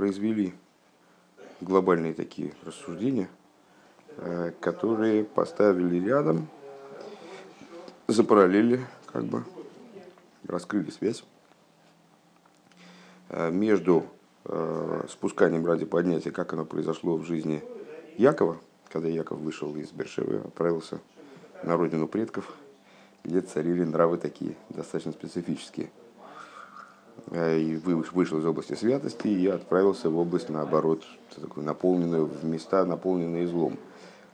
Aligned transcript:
произвели 0.00 0.54
глобальные 1.60 2.14
такие 2.14 2.54
рассуждения, 2.64 3.28
которые 4.58 5.24
поставили 5.24 6.02
рядом, 6.02 6.48
запараллели, 8.06 8.80
как 9.12 9.24
бы, 9.24 9.44
раскрыли 10.48 10.88
связь 10.88 11.22
между 13.50 14.06
спусканием 15.10 15.66
ради 15.66 15.84
поднятия, 15.84 16.30
как 16.30 16.54
оно 16.54 16.64
произошло 16.64 17.18
в 17.18 17.26
жизни 17.26 17.62
Якова, 18.16 18.56
когда 18.88 19.06
Яков 19.06 19.38
вышел 19.40 19.76
из 19.76 19.90
Бершевы, 19.90 20.36
отправился 20.36 20.98
на 21.62 21.76
родину 21.76 22.08
предков, 22.08 22.54
где 23.22 23.42
царили 23.42 23.84
нравы 23.84 24.16
такие, 24.16 24.56
достаточно 24.70 25.12
специфические. 25.12 25.90
Э, 27.30 27.58
и 27.58 27.76
вышел 27.76 28.38
из 28.38 28.44
области 28.44 28.74
святости 28.74 29.28
и 29.28 29.46
отправился 29.46 30.10
в 30.10 30.18
область, 30.18 30.48
наоборот, 30.48 31.04
такую 31.34 31.64
наполненную, 31.64 32.26
в 32.26 32.44
места, 32.44 32.84
наполненные 32.84 33.46
злом. 33.46 33.78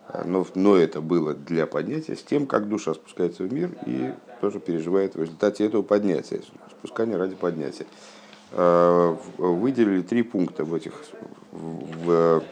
Э, 0.09 0.23
но, 0.25 0.47
но 0.55 0.77
это 0.77 1.01
было 1.01 1.35
для 1.35 1.67
поднятия 1.67 2.17
с 2.17 2.23
тем, 2.23 2.47
как 2.47 2.69
душа 2.69 2.95
спускается 2.95 3.45
в 3.45 3.53
мир 3.53 3.71
и 3.87 4.13
тоже 4.41 4.61
переживает 4.61 5.15
в 5.15 5.21
результате 5.21 5.65
этого 5.65 5.83
поднятия, 5.83 6.43
спускания 6.71 7.19
ради 7.19 7.35
поднятия. 7.35 7.87
Э, 8.53 9.17
выделили 9.39 10.03
три 10.03 10.23
пункта 10.23 10.65
в, 10.65 10.75
этих, 10.75 10.93
в, 11.53 12.43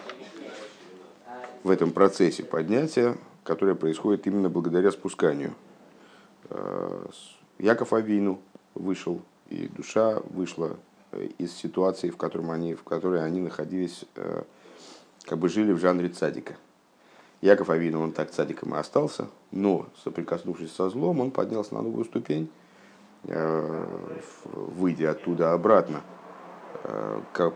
в 1.62 1.70
этом 1.70 1.90
процессе 1.92 2.42
поднятия, 2.42 3.16
которое 3.44 3.74
происходит 3.74 4.26
именно 4.26 4.48
благодаря 4.48 4.90
спусканию. 4.90 5.54
Яков 7.58 7.94
Авину 7.94 8.40
вышел 8.74 9.22
и 9.48 9.68
душа 9.68 10.20
вышла 10.30 10.76
э, 11.12 11.28
из 11.38 11.52
ситуации, 11.52 12.10
в, 12.10 12.16
котором 12.16 12.50
они, 12.50 12.74
в 12.74 12.82
которой 12.82 13.24
они 13.24 13.40
находились, 13.40 14.04
э, 14.16 14.42
как 15.24 15.38
бы 15.38 15.48
жили 15.48 15.72
в 15.72 15.78
жанре 15.78 16.08
цадика. 16.08 16.56
Яков 17.40 17.68
Авину, 17.68 18.00
он 18.00 18.12
так 18.12 18.30
цадиком 18.30 18.74
и 18.74 18.78
остался, 18.78 19.28
но 19.50 19.86
соприкоснувшись 20.02 20.72
со 20.72 20.88
злом, 20.88 21.20
он 21.20 21.30
поднялся 21.30 21.74
на 21.74 21.82
новую 21.82 22.04
ступень, 22.04 22.50
э, 23.24 23.86
выйдя 24.44 25.10
оттуда 25.10 25.52
обратно, 25.52 26.02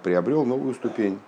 приобрел 0.02 0.46
новую 0.46 0.74
ступень, 0.74 1.18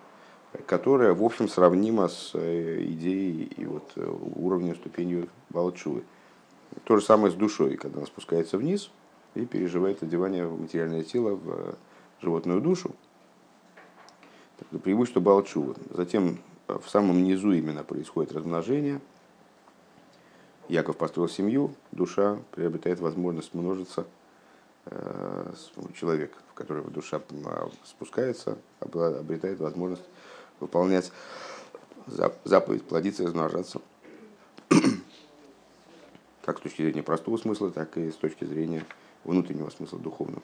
которая, 0.67 1.13
в 1.13 1.23
общем, 1.23 1.49
сравнима 1.49 2.09
с 2.09 2.35
идеей 2.35 3.45
и 3.45 3.67
вот 3.67 3.93
уровнем 4.37 4.75
ступенью 4.77 5.29
Балчувы. 5.51 6.05
То 6.85 6.97
же 6.97 7.05
самое 7.05 7.31
с 7.31 7.35
душой, 7.35 7.77
когда 7.77 7.99
она 7.99 8.07
спускается 8.07 8.57
вниз– 8.57 8.91
и 9.35 9.47
переживает 9.47 10.03
одевание 10.03 10.47
в 10.47 10.61
материальное 10.61 11.05
тело, 11.05 11.35
в 11.35 11.77
животную 12.21 12.61
душу. 12.61 12.95
Так, 14.59 14.81
преимущество 14.83 15.21
Балчува. 15.21 15.75
Затем 15.91 16.39
э, 16.69 16.79
в 16.83 16.89
самом 16.89 17.23
низу 17.23 17.53
именно 17.53 17.85
происходит 17.85 18.33
размножение. 18.33 19.01
Яков 20.69 20.97
построил 20.97 21.29
семью, 21.29 21.75
душа 21.93 22.39
приобретает 22.53 23.01
возможность 23.01 23.55
множиться. 23.55 24.07
Э, 24.87 25.53
человек, 25.95 26.33
в 26.51 26.55
которого 26.55 26.91
душа 26.91 27.21
спускается, 27.85 28.59
обретает 28.81 29.61
возможность 29.61 30.05
выполнять 30.59 31.11
заповедь 32.45 32.85
плодиться 32.85 33.25
размножаться. 33.25 33.81
Как 36.45 36.59
с 36.59 36.61
точки 36.61 36.83
зрения 36.83 37.03
простого 37.03 37.37
смысла, 37.37 37.71
так 37.71 37.97
и 37.97 38.11
с 38.11 38.17
точки 38.17 38.45
зрения 38.45 38.85
внутреннего 39.25 39.71
смысла 39.71 39.99
духовного. 39.99 40.43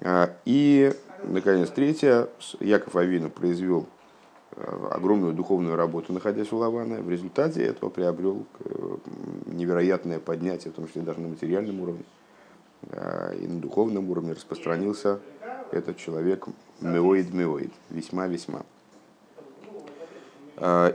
А, 0.00 0.34
и, 0.44 0.92
наконец, 1.24 1.70
третье. 1.70 2.28
Яков 2.60 2.96
Авина 2.96 3.28
произвел 3.28 3.86
а, 4.56 4.90
огромную 4.92 5.32
духовную 5.32 5.76
работу, 5.76 6.12
находясь 6.12 6.52
у 6.52 6.56
Лавана. 6.56 7.00
В 7.00 7.10
результате 7.10 7.62
этого 7.62 7.90
приобрел 7.90 8.46
э, 8.60 8.96
невероятное 9.46 10.18
поднятие, 10.18 10.72
в 10.72 10.76
том 10.76 10.88
числе 10.88 11.02
даже 11.02 11.20
на 11.20 11.28
материальном 11.28 11.80
уровне. 11.80 12.04
А, 12.90 13.32
и 13.34 13.46
на 13.46 13.60
духовном 13.60 14.10
уровне 14.10 14.32
распространился 14.32 15.20
этот 15.70 15.96
человек 15.96 16.46
меоид-меоид, 16.80 17.72
весьма-весьма. 17.90 18.62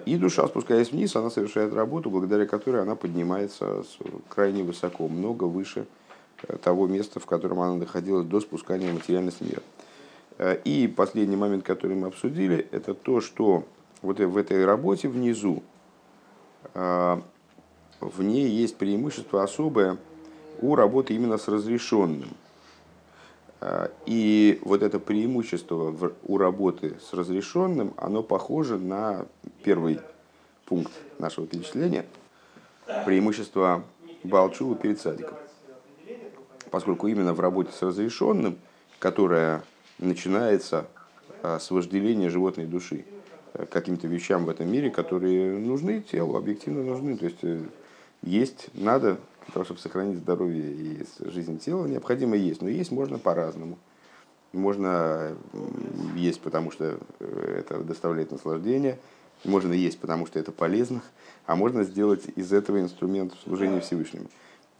И 0.05 0.17
душа, 0.17 0.47
спускаясь 0.47 0.91
вниз, 0.91 1.15
она 1.15 1.29
совершает 1.29 1.73
работу, 1.73 2.09
благодаря 2.09 2.45
которой 2.45 2.81
она 2.83 2.95
поднимается 2.95 3.83
крайне 4.29 4.63
высоко, 4.63 5.09
много 5.09 5.45
выше 5.45 5.87
того 6.61 6.87
места, 6.87 7.19
в 7.19 7.25
котором 7.25 7.59
она 7.59 7.75
находилась 7.75 8.25
до 8.25 8.39
спускания 8.39 8.89
в 8.91 8.93
материальность 8.93 9.41
мира. 9.41 9.61
Э, 10.37 10.57
и 10.63 10.87
последний 10.87 11.35
момент, 11.35 11.63
который 11.63 11.95
мы 11.95 12.07
обсудили, 12.07 12.67
это 12.71 12.93
то, 12.93 13.21
что 13.21 13.63
вот 14.01 14.19
в 14.19 14.37
этой 14.37 14.65
работе 14.65 15.07
внизу, 15.07 15.63
э, 16.73 17.21
в 17.99 18.23
ней 18.23 18.47
есть 18.49 18.77
преимущество 18.77 19.43
особое 19.43 19.97
у 20.61 20.75
работы 20.75 21.13
именно 21.15 21.37
с 21.37 21.47
разрешенным. 21.47 22.29
Э, 23.61 23.89
и 24.05 24.59
вот 24.63 24.83
это 24.83 24.99
преимущество 24.99 26.13
у 26.23 26.37
работы 26.37 26.97
с 27.01 27.13
разрешенным, 27.13 27.93
оно 27.97 28.21
похоже 28.21 28.77
на 28.77 29.25
первый 29.63 29.99
пункт 30.65 30.91
нашего 31.17 31.47
перечисления, 31.47 32.05
преимущество 33.05 33.83
Балчува 34.23 34.75
перед 34.75 34.99
садиком 34.99 35.37
поскольку 36.71 37.07
именно 37.07 37.33
в 37.33 37.39
работе 37.39 37.71
с 37.71 37.81
разрешенным, 37.81 38.57
которая 38.99 39.63
начинается 39.99 40.87
а, 41.43 41.59
с 41.59 41.71
вожделения 41.71 42.29
животной 42.29 42.65
души, 42.65 43.05
э, 43.53 43.65
каким-то 43.65 44.07
вещам 44.07 44.45
в 44.45 44.49
этом 44.49 44.71
мире, 44.71 44.89
которые 44.89 45.57
нужны 45.57 46.01
телу, 46.01 46.35
объективно 46.35 46.83
нужны. 46.83 47.17
То 47.17 47.25
есть 47.25 47.43
э, 47.43 47.61
есть, 48.21 48.69
надо, 48.73 49.17
для 49.45 49.53
того, 49.53 49.65
чтобы 49.65 49.79
сохранить 49.79 50.17
здоровье 50.17 50.71
и 50.71 51.05
жизнь 51.29 51.59
тела, 51.59 51.85
необходимо 51.85 52.35
есть. 52.35 52.61
Но 52.61 52.69
есть 52.69 52.91
можно 52.91 53.17
по-разному. 53.19 53.77
Можно 54.53 55.35
есть, 56.15 56.41
потому 56.41 56.71
что 56.71 56.99
э, 57.19 57.59
это 57.59 57.79
доставляет 57.83 58.31
наслаждение, 58.31 58.97
можно 59.43 59.73
есть, 59.73 59.99
потому 59.99 60.25
что 60.25 60.39
это 60.39 60.51
полезно, 60.51 61.01
а 61.45 61.55
можно 61.55 61.83
сделать 61.83 62.23
из 62.35 62.51
этого 62.51 62.79
инструмент 62.79 63.33
служения 63.43 63.79
Всевышнему. 63.79 64.27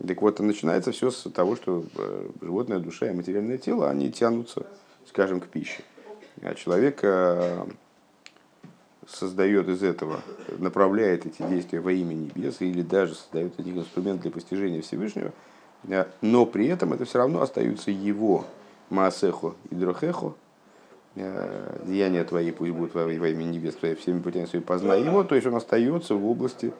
Так 0.06 0.22
вот, 0.22 0.40
начинается 0.40 0.92
все 0.92 1.10
с 1.10 1.30
того, 1.32 1.56
что 1.56 1.84
э, 1.96 2.30
животная 2.42 2.80
душа 2.80 3.10
и 3.10 3.14
материальное 3.14 3.58
тело, 3.58 3.90
они 3.90 4.12
тянутся, 4.12 4.68
скажем, 5.08 5.40
к 5.40 5.48
пище. 5.48 5.82
А 6.44 6.54
человек 6.54 7.00
э, 7.02 7.66
создает 9.08 9.68
из 9.70 9.82
этого, 9.82 10.22
направляет 10.60 11.26
эти 11.26 11.42
действия 11.42 11.80
во 11.80 11.92
имя 11.92 12.14
небес, 12.14 12.58
или 12.60 12.84
даже 12.84 13.16
создает 13.16 13.60
этих 13.60 13.76
инструмент 13.76 14.22
для 14.22 14.30
постижения 14.30 14.84
Всевышнего, 14.84 15.32
э, 15.88 16.06
но 16.22 16.46
при 16.46 16.68
этом 16.68 16.94
это 16.94 17.06
все 17.06 17.18
равно 17.18 17.42
остаются 17.42 17.90
его 17.90 18.46
маасехо 18.92 19.56
и 19.72 19.76
дрохехо, 19.76 20.34
деяния 21.16 22.24
твои 22.24 22.52
пусть 22.52 22.72
будут 22.72 22.94
во 22.94 23.12
имя 23.12 23.44
небес, 23.44 23.74
твои 23.74 23.96
всеми 23.96 24.22
путями 24.22 24.46
своими 24.46 24.64
познай 24.64 25.04
его, 25.04 25.24
то 25.24 25.34
есть 25.34 25.48
он 25.48 25.56
остается 25.56 26.14
в 26.14 26.24
области 26.28 26.72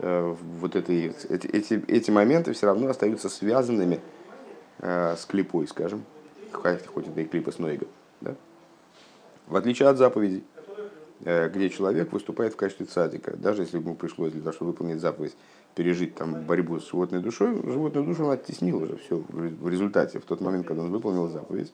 вот 0.00 0.76
эти, 0.76 1.14
эти, 1.28 1.46
эти, 1.46 1.84
эти 1.88 2.10
моменты 2.10 2.52
все 2.52 2.66
равно 2.66 2.88
остаются 2.88 3.28
связанными 3.28 4.00
э, 4.80 5.14
с 5.16 5.24
клипой, 5.24 5.66
скажем, 5.68 6.04
хоть, 6.52 7.06
это 7.08 7.20
и 7.20 7.24
клипа 7.24 7.52
с 7.52 7.58
Нойга. 7.58 7.86
Да? 8.20 8.34
В 9.46 9.56
отличие 9.56 9.88
от 9.88 9.98
заповедей, 9.98 10.44
э, 11.24 11.48
где 11.48 11.70
человек 11.70 12.12
выступает 12.12 12.54
в 12.54 12.56
качестве 12.56 12.86
цадика. 12.86 13.36
Даже 13.36 13.62
если 13.62 13.78
ему 13.78 13.94
пришлось 13.94 14.32
для 14.32 14.40
того, 14.40 14.52
чтобы 14.52 14.72
выполнить 14.72 15.00
заповедь, 15.00 15.36
пережить 15.74 16.14
там 16.14 16.44
борьбу 16.44 16.80
с 16.80 16.88
животной 16.88 17.20
душой, 17.20 17.54
животную 17.54 18.06
душу 18.06 18.24
он 18.24 18.32
оттеснил 18.32 18.82
уже 18.82 18.96
все 18.96 19.22
в 19.28 19.68
результате, 19.68 20.18
в 20.18 20.24
тот 20.24 20.40
момент, 20.40 20.66
когда 20.66 20.82
он 20.82 20.90
выполнил 20.90 21.28
заповедь. 21.28 21.72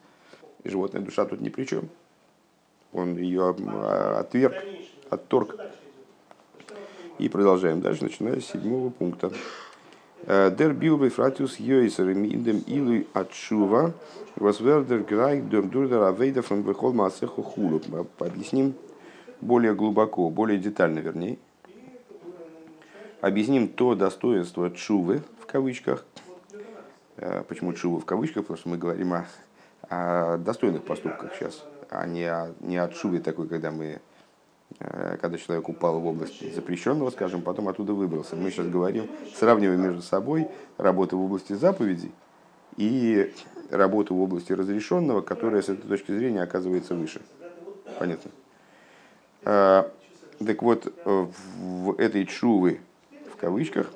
И 0.62 0.68
животная 0.68 1.00
душа 1.00 1.24
тут 1.24 1.40
ни 1.40 1.48
при 1.48 1.64
чем. 1.64 1.88
Он 2.92 3.16
ее 3.16 3.48
отверг, 4.18 4.56
отторг. 5.10 5.56
И 7.20 7.28
продолжаем 7.28 7.82
дальше, 7.82 8.04
начиная 8.04 8.40
с 8.40 8.46
седьмого 8.46 8.88
пункта. 8.88 9.30
Дер 10.26 10.72
билбей 10.72 11.10
фратиус 11.10 11.60
йойсер 11.60 12.08
индем 12.08 12.64
илуй 12.66 13.08
отшува 13.12 13.92
возвердер 14.36 15.00
грайк 15.00 15.46
дем 15.50 15.68
дурдер 15.68 16.02
авейда 16.02 16.40
фон 16.40 16.62
бехол 16.62 16.94
маасеху 16.94 17.42
хулу. 17.42 17.82
Объясним 18.20 18.72
более 19.42 19.74
глубоко, 19.74 20.30
более 20.30 20.56
детально, 20.56 21.00
вернее. 21.00 21.36
Объясним 23.20 23.68
то 23.68 23.94
достоинство 23.94 24.70
чувы, 24.70 25.20
в 25.42 25.44
кавычках. 25.44 26.06
Э, 27.18 27.42
почему 27.46 27.74
чува 27.74 28.00
в 28.00 28.06
кавычках? 28.06 28.44
Потому 28.44 28.56
что 28.56 28.68
мы 28.70 28.78
говорим 28.78 29.12
о, 29.12 29.26
о 29.90 30.38
достойных 30.38 30.84
поступках 30.84 31.34
сейчас, 31.34 31.66
а 31.90 32.06
не 32.06 32.24
о, 32.24 32.54
не 32.60 32.78
о 32.78 32.88
чуве 32.88 33.20
такой, 33.20 33.46
когда 33.46 33.70
мы 33.70 34.00
когда 34.78 35.36
человек 35.36 35.68
упал 35.68 36.00
в 36.00 36.06
область 36.06 36.54
запрещенного, 36.54 37.10
скажем, 37.10 37.42
потом 37.42 37.68
оттуда 37.68 37.92
выбрался. 37.92 38.36
Мы 38.36 38.50
сейчас 38.50 38.66
говорим, 38.66 39.08
сравниваем 39.36 39.80
между 39.80 40.02
собой 40.02 40.48
работу 40.78 41.18
в 41.18 41.24
области 41.24 41.52
заповедей 41.52 42.12
и 42.76 43.32
работу 43.70 44.14
в 44.14 44.22
области 44.22 44.52
разрешенного, 44.52 45.20
которая 45.20 45.62
с 45.62 45.68
этой 45.68 45.86
точки 45.86 46.12
зрения 46.12 46.42
оказывается 46.42 46.94
выше. 46.94 47.20
понятно. 47.98 48.30
А, 49.44 49.90
так 50.44 50.62
вот, 50.62 50.92
в 51.04 51.94
этой 51.98 52.24
чувы, 52.24 52.80
в 53.32 53.36
кавычках, 53.36 53.90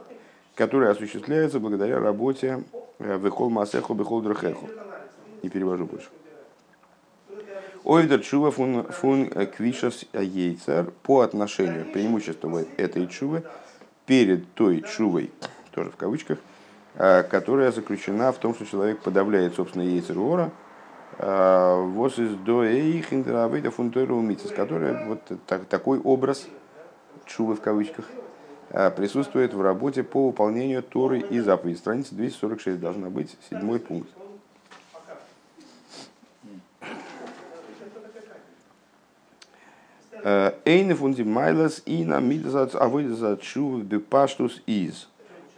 которая 0.54 0.90
осуществляется 0.90 1.58
благодаря 1.58 1.98
работе 1.98 2.62
Вехол 2.98 3.50
Масеху 3.50 3.94
Бехол 3.94 4.20
Драхеху. 4.22 4.68
Не 5.42 5.48
перевожу 5.48 5.86
больше. 5.86 6.08
Ойдер 7.84 8.20
чува 8.20 8.50
фун, 8.50 8.84
фун 8.84 9.28
квишас 9.28 10.06
ейцер 10.12 10.92
по 11.02 11.20
отношению, 11.20 11.84
преимуществу 11.84 12.58
этой 12.76 13.06
чувы 13.08 13.44
перед 14.06 14.52
той 14.54 14.82
чувой, 14.82 15.30
тоже 15.70 15.90
в 15.90 15.96
кавычках, 15.96 16.38
которая 16.94 17.72
заключена 17.72 18.32
в 18.32 18.38
том, 18.38 18.54
что 18.54 18.64
человек 18.64 19.00
подавляет 19.00 19.54
собственный 19.54 19.86
яйцер 19.86 20.18
вора, 20.18 20.50
вот 21.18 22.18
из 22.18 22.34
до 22.36 22.64
их 22.64 23.12
интеравейда 23.12 23.70
фунтуэру 23.70 24.20
митис, 24.20 24.50
который 24.50 25.04
вот 25.06 25.20
так, 25.46 25.66
такой 25.66 25.98
образ 26.00 26.48
чувы 27.26 27.54
в 27.54 27.60
кавычках 27.60 28.06
присутствует 28.96 29.54
в 29.54 29.60
работе 29.60 30.02
по 30.02 30.26
выполнению 30.26 30.82
Торы 30.82 31.20
и 31.20 31.40
заповедей. 31.40 31.78
Страница 31.78 32.14
246 32.14 32.80
должна 32.80 33.10
быть, 33.10 33.36
седьмой 33.48 33.78
пункт. 33.78 34.10
Эйны 40.24 40.94
фунди 40.94 41.22
и 41.84 42.04
на 42.04 42.18
мидзац 42.20 42.74
авойдзац 42.74 43.40
чувы 43.40 43.82
бепаштус 43.82 44.62
из. 44.66 45.08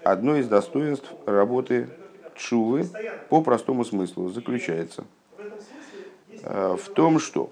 Одно 0.03 0.37
из 0.37 0.49
достоинств 0.49 1.07
работы 1.25 1.89
чувы 2.35 2.89
по 3.29 3.43
простому 3.43 3.85
смыслу 3.85 4.29
заключается 4.31 5.05
э, 6.43 6.77
в 6.77 6.89
том, 6.95 7.21
что 7.21 7.51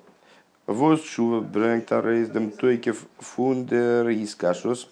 Воз 0.66 1.02
чува 1.02 1.40
брэнгт 1.40 1.93
арейздем 1.93 2.50
тойкев 2.50 3.05
фундер 3.19 4.08
искашус 4.08 4.88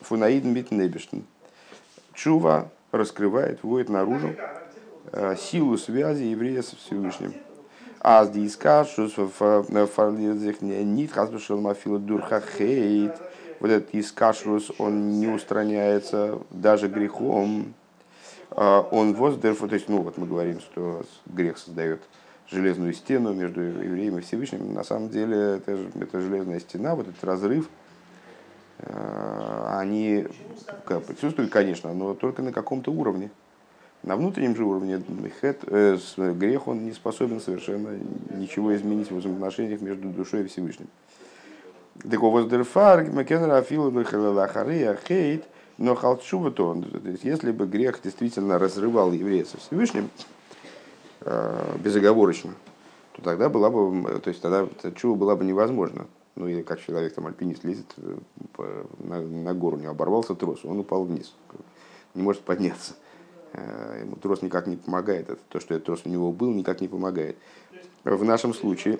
фунаидн 0.00 0.52
бит. 0.52 0.68
Чува 2.14 2.70
раскрывает, 2.92 3.58
вводит 3.62 3.88
наружу 3.88 4.36
э, 5.12 5.34
силу 5.36 5.76
связи 5.76 6.22
еврея 6.22 6.62
со 6.62 6.76
Всевышним. 6.76 7.34
Аз 8.00 8.30
ди 8.30 8.46
искашус 8.46 9.14
фарлизих 9.14 10.62
нит 10.62 11.12
хазбушел 11.12 11.60
мафила 11.60 11.98
дурха 11.98 12.40
хейт. 12.40 13.16
Вот 13.60 13.70
этот 13.70 13.92
искашус, 13.92 14.70
он 14.78 15.18
не 15.18 15.26
устраняется 15.26 16.38
даже 16.50 16.86
грехом. 16.88 17.74
А 18.50 18.80
он 18.90 19.14
воздерфу, 19.14 19.68
то 19.68 19.74
есть, 19.74 19.88
ну 19.88 20.02
вот 20.02 20.16
мы 20.16 20.26
говорим, 20.26 20.60
что 20.60 21.02
грех 21.26 21.58
создает 21.58 22.00
железную 22.50 22.92
стену 22.92 23.32
между 23.34 23.60
евреем 23.60 24.18
и 24.18 24.20
Всевышним. 24.20 24.72
На 24.72 24.84
самом 24.84 25.10
деле, 25.10 25.56
это, 25.56 25.78
это 26.00 26.20
железная 26.20 26.60
стена, 26.60 26.94
вот 26.94 27.08
этот 27.08 27.22
разрыв, 27.24 27.68
э, 28.78 29.66
они 29.70 30.26
присутствуют, 31.06 31.50
конечно, 31.50 31.92
но 31.92 32.14
только 32.14 32.42
на 32.42 32.52
каком-то 32.52 32.90
уровне. 32.90 33.30
На 34.08 34.16
внутреннем 34.16 34.56
же 34.56 34.64
уровне 34.64 35.02
хет, 35.42 35.64
э, 35.66 35.98
грех 36.16 36.66
он 36.66 36.86
не 36.86 36.92
способен 36.92 37.42
совершенно 37.42 37.90
ничего 38.30 38.74
изменить 38.74 39.10
в 39.10 39.16
взаимоотношениях 39.18 39.82
между 39.82 40.08
душой 40.08 40.44
и 40.44 40.46
Всевышним. 40.46 40.88
Так 42.10 42.22
воздерфар, 42.22 43.04
макенера 43.12 43.58
афилу 43.58 43.92
хейт, 45.06 45.44
но 45.76 45.94
халчува 45.94 46.50
то, 46.50 46.74
то 46.74 47.08
есть 47.10 47.22
если 47.22 47.52
бы 47.52 47.66
грех 47.66 48.00
действительно 48.02 48.58
разрывал 48.58 49.12
еврея 49.12 49.44
со 49.44 49.58
Всевышним 49.58 50.08
э, 51.20 51.76
безоговорочно, 51.84 52.52
то 53.12 53.20
тогда 53.20 53.50
была 53.50 53.68
бы, 53.68 54.20
то 54.20 54.30
есть 54.30 54.40
тогда 54.40 54.66
чува 54.96 55.16
была 55.16 55.36
бы 55.36 55.44
невозможна. 55.44 56.06
Ну 56.34 56.48
или 56.48 56.62
как 56.62 56.80
человек 56.80 57.12
там 57.12 57.26
альпинист 57.26 57.62
лезет 57.62 57.92
э, 57.98 58.84
на, 59.00 59.20
на 59.20 59.52
гору, 59.52 59.76
не 59.76 59.84
оборвался 59.84 60.34
трос, 60.34 60.64
он 60.64 60.78
упал 60.78 61.04
вниз, 61.04 61.34
не 62.14 62.22
может 62.22 62.40
подняться. 62.40 62.94
Э, 63.52 64.00
ему 64.02 64.16
трос 64.16 64.42
никак 64.42 64.66
не 64.66 64.76
помогает. 64.76 65.30
Это 65.30 65.40
то, 65.48 65.60
что 65.60 65.74
этот 65.74 65.86
трос 65.86 66.02
у 66.04 66.08
него 66.08 66.32
был, 66.32 66.52
никак 66.52 66.80
не 66.80 66.88
помогает. 66.88 67.36
В 68.04 68.24
нашем 68.24 68.54
случае, 68.54 68.98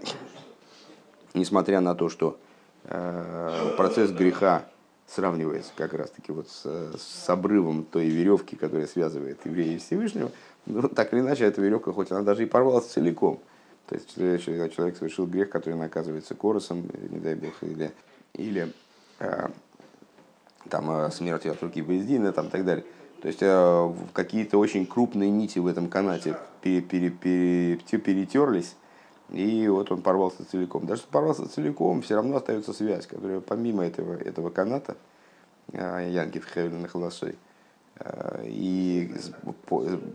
несмотря 1.34 1.80
на 1.80 1.94
то, 1.94 2.08
что 2.08 2.38
э, 2.84 3.74
процесс 3.76 4.10
греха 4.10 4.64
сравнивается 5.06 5.72
как 5.76 5.94
раз-таки 5.94 6.32
вот 6.32 6.48
с, 6.48 6.64
с 6.64 7.30
обрывом 7.30 7.84
той 7.84 8.08
веревки, 8.08 8.56
которая 8.56 8.86
связывает 8.86 9.44
еврея 9.44 9.76
и 9.76 9.78
Всевышнего, 9.78 10.30
ну, 10.66 10.88
так 10.88 11.12
или 11.12 11.20
иначе, 11.20 11.44
эта 11.44 11.60
веревка, 11.60 11.92
хоть 11.92 12.10
она 12.10 12.22
даже 12.22 12.42
и 12.42 12.46
порвалась 12.46 12.86
целиком, 12.86 13.40
то 13.86 13.94
есть 13.94 14.14
человек 14.14 14.96
совершил 14.98 15.26
грех, 15.26 15.48
который 15.48 15.74
наказывается 15.74 16.34
коросом, 16.34 16.90
не 17.08 17.20
дай 17.20 17.34
бог, 17.34 17.54
или, 17.62 17.90
или 18.34 18.72
э, 19.18 19.48
там, 20.68 21.10
смертью 21.10 21.52
от 21.52 21.62
руки 21.62 21.80
Боездина, 21.80 22.32
там, 22.32 22.50
так 22.50 22.66
далее. 22.66 22.84
То 23.20 23.28
есть 23.28 23.40
э, 23.42 23.92
какие-то 24.12 24.58
очень 24.58 24.86
крупные 24.86 25.30
нити 25.30 25.58
в 25.58 25.66
этом 25.66 25.88
канате 25.88 26.36
пере, 26.62 26.80
пере, 26.80 27.10
пере, 27.10 27.76
перетерлись, 27.76 28.76
и 29.30 29.66
вот 29.68 29.90
он 29.90 30.02
порвался 30.02 30.48
целиком. 30.48 30.86
Даже 30.86 31.02
если 31.02 31.10
порвался 31.10 31.48
целиком, 31.48 32.02
все 32.02 32.14
равно 32.14 32.36
остается 32.36 32.72
связь, 32.72 33.06
которая 33.06 33.40
помимо 33.40 33.84
этого, 33.84 34.14
этого 34.14 34.50
каната, 34.50 34.96
э, 35.72 36.10
Янки 36.12 36.38
Хевелин 36.38 36.86
Холосой, 36.86 37.34
э, 37.98 38.44
и 38.46 39.12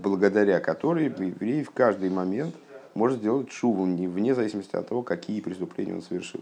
благодаря 0.02 0.62
которой 0.62 1.06
еврей 1.06 1.64
в 1.64 1.72
каждый 1.72 2.10
момент 2.10 2.56
может 2.96 3.20
сделать 3.20 3.52
шуву, 3.52 3.84
вне 3.84 4.34
зависимости 4.34 4.78
от 4.78 4.88
того, 4.88 5.02
какие 5.02 5.42
преступления 5.42 5.96
он 5.96 6.02
совершил. 6.02 6.42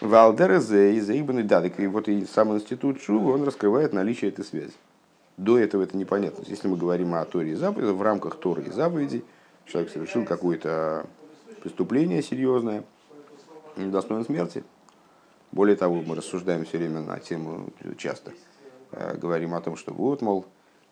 Валдерезе 0.00 0.94
и 0.94 1.00
Заибаны 1.00 1.42
Дадек, 1.42 1.78
и 1.78 1.86
вот 1.86 2.08
и 2.08 2.24
сам 2.24 2.54
институт 2.54 3.00
шувы, 3.00 3.32
он 3.32 3.44
раскрывает 3.44 3.92
наличие 3.92 4.30
этой 4.30 4.44
связи. 4.44 4.72
До 5.36 5.58
этого 5.58 5.82
это 5.82 5.96
непонятно. 5.96 6.44
Если 6.46 6.68
мы 6.68 6.76
говорим 6.76 7.14
о 7.14 7.24
Торе 7.24 7.52
и 7.52 7.54
заповеди, 7.54 7.90
в 7.90 8.02
рамках 8.02 8.36
Торы 8.36 8.62
и 8.62 8.70
заповедей 8.70 9.24
человек 9.66 9.90
совершил 9.90 10.24
какое-то 10.24 11.06
преступление 11.62 12.22
серьезное, 12.22 12.84
недостоин 13.76 14.24
смерти. 14.24 14.62
Более 15.50 15.76
того, 15.76 16.02
мы 16.02 16.16
рассуждаем 16.16 16.64
все 16.64 16.78
время 16.78 17.00
на 17.00 17.18
тему 17.18 17.70
часто. 17.96 18.32
Э, 18.92 19.16
говорим 19.16 19.54
о 19.54 19.60
том, 19.60 19.76
что 19.76 19.92
вот, 19.92 20.22
мол, 20.22 20.46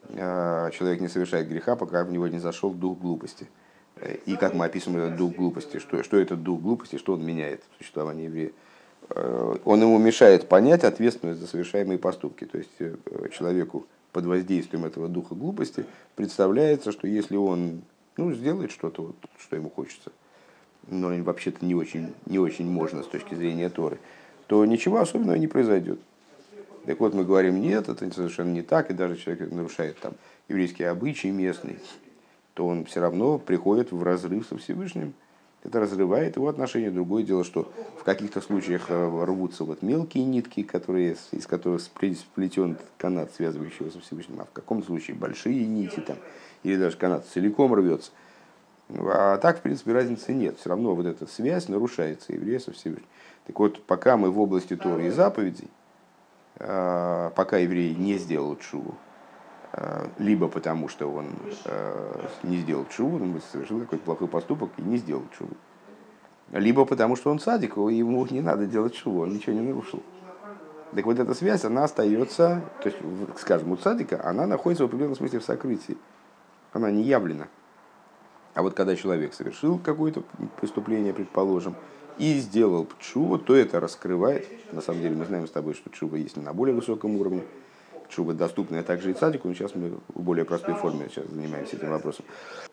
э, 0.09 0.71
человек 0.73 1.01
не 1.01 1.09
совершает 1.09 1.49
греха, 1.49 1.77
пока 1.77 2.05
в 2.05 2.11
него 2.11 2.27
не 2.29 2.39
зашел 2.39 2.71
дух 2.71 2.99
глупости. 2.99 3.49
Э, 3.97 4.17
и 4.27 4.37
как 4.37 4.55
мы 4.55 4.65
описываем 4.65 5.05
этот 5.05 5.17
дух 5.17 5.35
глупости, 5.35 5.79
что, 5.79 6.03
что 6.03 6.17
это 6.17 6.37
дух 6.37 6.61
глупости, 6.61 6.97
что 6.97 7.15
он 7.15 7.25
меняет 7.25 7.63
в 7.63 7.79
существовании 7.79 8.25
еврея. 8.27 8.53
Он 9.65 9.83
ему 9.83 9.99
мешает 9.99 10.49
понять 10.49 10.85
ответственность 10.85 11.41
за 11.41 11.49
совершаемые 11.49 11.99
поступки. 11.99 12.45
То 12.45 12.59
есть 12.59 12.71
человеку 13.33 13.87
под 14.13 14.27
воздействием 14.27 14.85
этого 14.85 15.09
духа 15.09 15.35
глупости, 15.35 15.85
представляется, 16.17 16.93
что 16.93 17.07
если 17.07 17.37
он 17.37 17.83
ну, 18.17 18.33
сделает 18.33 18.71
что-то, 18.71 19.03
вот, 19.03 19.17
что 19.39 19.57
ему 19.57 19.71
хочется, 19.71 20.13
но 20.89 21.09
вообще-то 21.23 21.65
не 21.65 21.75
очень, 21.75 22.13
не 22.27 22.39
очень 22.39 22.71
можно 22.71 23.03
с 23.03 23.07
точки 23.07 23.35
зрения 23.35 23.71
Торы, 23.71 23.99
то 24.47 24.65
ничего 24.65 24.99
особенного 24.99 25.37
не 25.37 25.47
произойдет. 25.47 25.99
Так 26.85 26.99
вот, 27.01 27.15
мы 27.15 27.25
говорим, 27.25 27.61
нет, 27.61 27.89
это 27.89 28.13
совершенно 28.13 28.53
не 28.53 28.63
так, 28.63 28.91
и 28.91 28.95
даже 28.95 29.17
человек 29.17 29.51
нарушает 29.53 29.99
там 30.01 30.15
еврейские 30.49 30.89
обычаи 30.89 31.29
местные, 31.29 31.79
то 32.55 32.67
он 32.67 32.85
все 32.85 33.01
равно 33.01 33.39
приходит 33.39 33.93
в 33.93 34.03
разрыв 34.03 34.47
со 34.47 34.59
Всевышним, 34.59 35.15
это 35.65 35.81
разрывает 35.81 36.37
его 36.37 36.49
отношения. 36.49 36.91
Другое 36.91 37.23
дело, 37.23 37.45
что 37.45 37.73
в 37.99 38.05
каких-то 38.05 38.41
случаях 38.41 38.87
э, 38.89 39.25
рвутся 39.25 39.65
вот 39.65 39.83
мелкие 39.83 40.25
нитки, 40.25 40.63
которые, 40.63 41.17
из 41.31 41.47
которых 41.47 41.81
сплетен 41.81 42.79
канат, 42.99 43.33
связывающий 43.35 43.79
его 43.81 43.91
со 43.91 44.01
Всевышним, 44.01 44.41
а 44.41 44.45
в 44.45 44.51
каком 44.53 44.83
случае 44.83 45.17
большие 45.17 45.67
нити 45.67 46.01
там, 46.01 46.17
или 46.63 46.77
даже 46.77 46.97
канат 46.97 47.27
целиком 47.27 47.75
рвется. 47.75 48.11
А 48.89 49.39
так, 49.39 49.59
в 49.59 49.63
принципе, 49.63 49.93
разницы 49.93 50.33
нет. 50.33 50.59
Все 50.59 50.69
равно 50.69 50.95
вот 50.95 51.07
эта 51.07 51.27
связь 51.27 51.69
нарушается 51.69 52.33
еврея 52.33 52.59
со 52.59 52.73
Всевышним. 52.73 53.07
Так 53.47 53.59
вот, 53.59 53.83
пока 53.85 54.17
мы 54.17 54.31
в 54.31 54.41
области 54.41 54.77
Торы 54.77 55.07
и 55.07 55.11
заповедей, 55.11 55.69
э, 56.59 57.31
пока 57.35 57.59
еврей 57.59 57.95
не 57.95 58.19
сделал 58.19 58.57
чуву, 58.57 58.97
Э, 58.97 59.12
либо 60.19 60.49
потому, 60.49 60.89
что 60.89 61.11
он 61.11 61.29
э, 61.65 62.21
не 62.43 62.59
сделал 62.59 62.85
чуву, 62.91 63.17
он 63.17 63.41
совершил 63.51 63.81
какой-то 63.81 64.05
плохой 64.05 64.29
поступок 64.29 64.71
и 64.77 64.83
не 64.83 64.99
сделал 64.99 65.23
чуву. 65.39 65.55
Либо 66.51 66.85
потому, 66.85 67.17
что 67.17 67.31
он 67.31 67.39
садик, 67.39 67.77
ему 67.77 68.27
не 68.27 68.43
надо 68.43 68.67
делать 68.67 68.95
чуву, 68.95 69.23
он 69.23 69.33
ничего 69.33 69.55
не 69.55 69.63
нарушил. 69.63 70.03
Так 70.95 71.07
вот 71.07 71.19
эта 71.19 71.33
связь, 71.33 71.65
она 71.65 71.85
остается, 71.85 72.61
то 72.83 72.91
есть, 72.91 72.99
скажем, 73.39 73.73
у 73.73 73.79
садика, 73.79 74.21
она 74.23 74.47
находится 74.47 74.85
в 74.85 74.89
определенном 74.89 75.17
смысле 75.17 75.39
в 75.39 75.45
сокрытии. 75.45 75.97
Она 76.75 76.91
не 76.91 77.03
явлена. 77.03 77.49
А 78.53 78.61
вот 78.61 78.75
когда 78.75 78.95
человек 78.95 79.33
совершил 79.33 79.79
какое-то 79.79 80.23
преступление, 80.61 81.15
предположим, 81.15 81.75
и 82.19 82.35
сделал 82.35 82.87
чуву, 82.99 83.39
то 83.39 83.57
это 83.57 83.81
раскрывает. 83.81 84.47
На 84.73 84.83
самом 84.83 85.01
деле 85.01 85.17
мы 85.17 85.25
знаем 85.25 85.47
с 85.47 85.51
тобой, 85.51 85.73
что 85.73 85.89
чува 85.89 86.17
есть 86.17 86.37
на 86.37 86.53
более 86.53 86.75
высоком 86.75 87.17
уровне 87.17 87.43
шуба 88.13 88.35
доступная 88.35 88.83
также 88.83 89.11
и 89.11 89.15
цадику, 89.15 89.49
но 89.49 89.55
сейчас 89.55 89.75
мы 89.75 89.91
в 90.15 90.23
более 90.23 90.45
простой 90.45 90.75
форме 90.75 91.09
сейчас 91.11 91.27
занимаемся 91.27 91.77
этим 91.77 91.91
вопросом. 91.91 92.25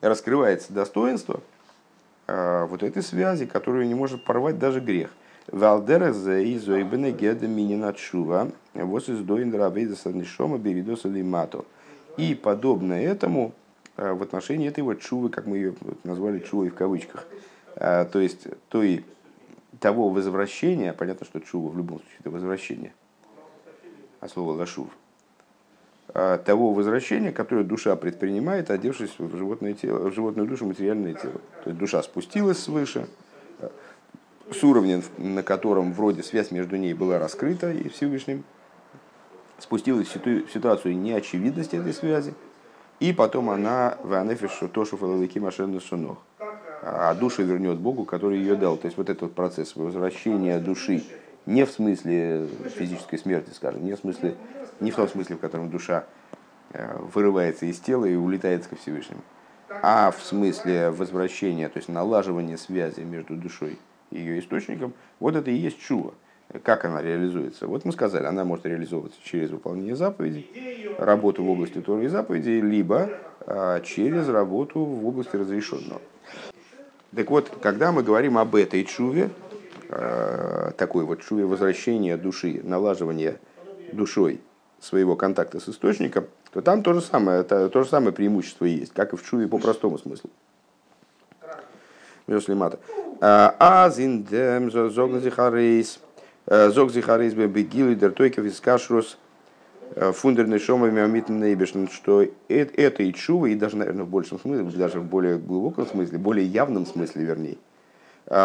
Раскрывается 0.02 0.74
достоинство, 0.74 1.42
вот 2.28 2.84
этой 2.84 3.02
связи, 3.02 3.46
которую 3.46 3.88
не 3.88 3.96
может 3.96 4.24
порвать 4.24 4.60
даже 4.60 4.82
грех. 4.82 5.10
Валдера 5.48 6.14
за 6.14 6.44
изойбене 6.44 7.12
геда 7.12 7.48
минина 7.48 7.92
чува. 7.94 8.52
И 12.18 12.36
подобно 12.36 12.94
этому 12.94 13.54
в 13.96 14.22
отношении 14.22 14.68
этой 14.68 14.84
вот 14.84 15.00
чувы, 15.02 15.30
как 15.30 15.48
мы 15.48 15.58
ее 15.58 15.74
назвали 16.04 16.40
чувой 16.40 16.70
в 16.70 16.76
кавычках, 16.76 17.26
то 17.76 18.20
есть 18.20 18.48
той, 18.70 19.06
того 19.80 20.10
возвращения, 20.10 20.94
понятно, 20.94 21.26
что 21.26 21.40
чува 21.40 21.70
в 21.70 21.78
любом 21.78 22.00
случае 22.00 22.18
это 22.20 22.30
возвращение, 22.30 22.94
а 24.20 24.28
слово 24.28 24.54
лашув, 24.54 24.88
того 26.14 26.74
возвращения, 26.74 27.32
которое 27.32 27.64
душа 27.64 27.96
предпринимает, 27.96 28.72
одевшись 28.72 29.16
в 29.18 29.38
животное 29.38 29.74
тело, 29.74 30.10
в 30.10 30.14
животную 30.14 30.48
душу, 30.48 30.66
материальное 30.66 31.14
тело. 31.14 31.40
То 31.64 31.70
есть 31.70 31.78
душа 31.78 32.02
спустилась 32.02 32.58
свыше, 32.58 33.08
с 34.52 34.64
уровня, 34.64 35.02
на 35.18 35.44
котором 35.44 35.94
вроде 35.94 36.24
связь 36.24 36.52
между 36.52 36.76
ней 36.78 36.94
была 36.94 37.20
раскрыта 37.20 37.72
и 37.72 37.90
Всевышним, 37.90 38.44
спустилась 39.60 40.08
в 40.08 40.52
ситуацию 40.52 40.98
неочевидности 40.98 41.76
этой 41.76 41.94
связи, 41.94 42.34
и 43.00 43.14
потом 43.14 43.50
она 43.50 43.98
в 44.04 44.14
анефишу 44.14 44.68
тошу 44.68 44.98
фалалики 44.98 45.38
машенный 45.40 45.80
сунох. 45.80 46.18
А 46.82 47.14
душу 47.14 47.44
вернет 47.44 47.78
Богу, 47.78 48.06
который 48.06 48.40
ее 48.40 48.56
дал. 48.56 48.78
То 48.78 48.86
есть 48.86 48.98
вот 48.98 49.10
этот 49.10 49.34
процесс 49.34 49.76
возвращения 49.76 50.60
души 50.60 51.04
не 51.50 51.66
в 51.66 51.72
смысле 51.72 52.48
физической 52.78 53.18
смерти, 53.18 53.50
скажем, 53.54 53.84
не 53.84 53.94
в 53.94 54.00
смысле, 54.00 54.36
не 54.80 54.92
в 54.92 54.96
том 54.96 55.10
смысле, 55.10 55.36
в 55.36 55.40
котором 55.40 55.70
душа 55.72 56.06
э, 56.72 56.98
вырывается 57.14 57.66
из 57.66 57.80
тела 57.80 58.06
и 58.06 58.16
улетает 58.16 58.68
ко 58.68 58.76
Всевышнему, 58.76 59.22
а 59.82 60.12
в 60.12 60.22
смысле 60.22 60.92
возвращения, 60.92 61.68
то 61.68 61.80
есть 61.80 61.90
налаживания 61.90 62.56
связи 62.56 63.00
между 63.02 63.36
душой 63.36 63.80
и 64.12 64.20
ее 64.20 64.40
источником, 64.40 64.94
вот 65.20 65.36
это 65.36 65.50
и 65.50 65.56
есть 65.56 65.80
чува. 65.80 66.14
Как 66.64 66.86
она 66.86 67.02
реализуется? 67.02 67.68
Вот 67.68 67.84
мы 67.84 67.92
сказали, 67.92 68.26
она 68.26 68.44
может 68.44 68.66
реализовываться 68.66 69.20
через 69.24 69.50
выполнение 69.50 69.96
заповедей, 69.96 70.96
работу 70.98 71.44
в 71.44 71.50
области 71.50 71.80
Торы 71.80 72.06
и 72.06 72.08
заповедей, 72.08 72.62
либо 72.62 73.10
а, 73.42 73.80
через 73.82 74.28
работу 74.30 74.84
в 74.84 75.08
области 75.08 75.36
разрешенного. 75.36 76.02
Так 77.16 77.30
вот, 77.30 77.50
когда 77.62 77.92
мы 77.92 78.02
говорим 78.02 78.38
об 78.38 78.56
этой 78.56 78.84
чуве, 78.84 79.30
такой 79.90 81.04
вот 81.04 81.22
чуве 81.22 81.46
возвращения 81.46 82.16
души, 82.16 82.62
налаживания 82.64 83.40
душой 83.92 84.40
своего 84.80 85.16
контакта 85.16 85.60
с 85.60 85.68
источником, 85.68 86.28
то 86.54 86.62
там 86.62 86.84
то 86.84 86.94
же 86.94 87.02
самое, 87.02 87.42
это, 87.42 87.70
то 87.70 87.84
же 87.84 87.90
самое 87.90 88.14
преимущество 88.14 88.66
есть, 88.66 88.94
как 88.94 89.14
и 89.14 89.18
в 89.18 89.24
чуве 89.24 89.48
по 89.48 89.58
простому 89.58 89.98
смыслу. 89.98 90.30
Мюслимата. 92.28 92.80
Аз 93.20 93.98
индем 93.98 94.70
зогназихарейс 94.72 96.00
Э, 96.52 96.72
зог 96.72 96.92
зихарейс 96.92 97.36
бегилы 97.36 97.94
дертойков 97.94 98.44
из 98.44 98.60
кашрус 98.60 99.20
э, 99.94 100.12
фундерный 100.12 100.58
шома 100.58 100.90
миомитн 100.90 101.44
что 101.92 102.26
это 102.48 103.04
и 103.04 103.14
чува, 103.14 103.46
и 103.46 103.56
даже, 103.56 103.78
наверное, 103.78 104.06
в 104.06 104.10
большем 104.10 104.40
смысле, 104.40 104.64
даже 104.76 105.00
в 105.00 105.06
более 105.06 105.38
глубоком 105.38 105.86
смысле, 105.86 106.18
более 106.18 106.48
явном 106.48 106.88
смысле, 106.88 107.24
вернее, 107.24 107.58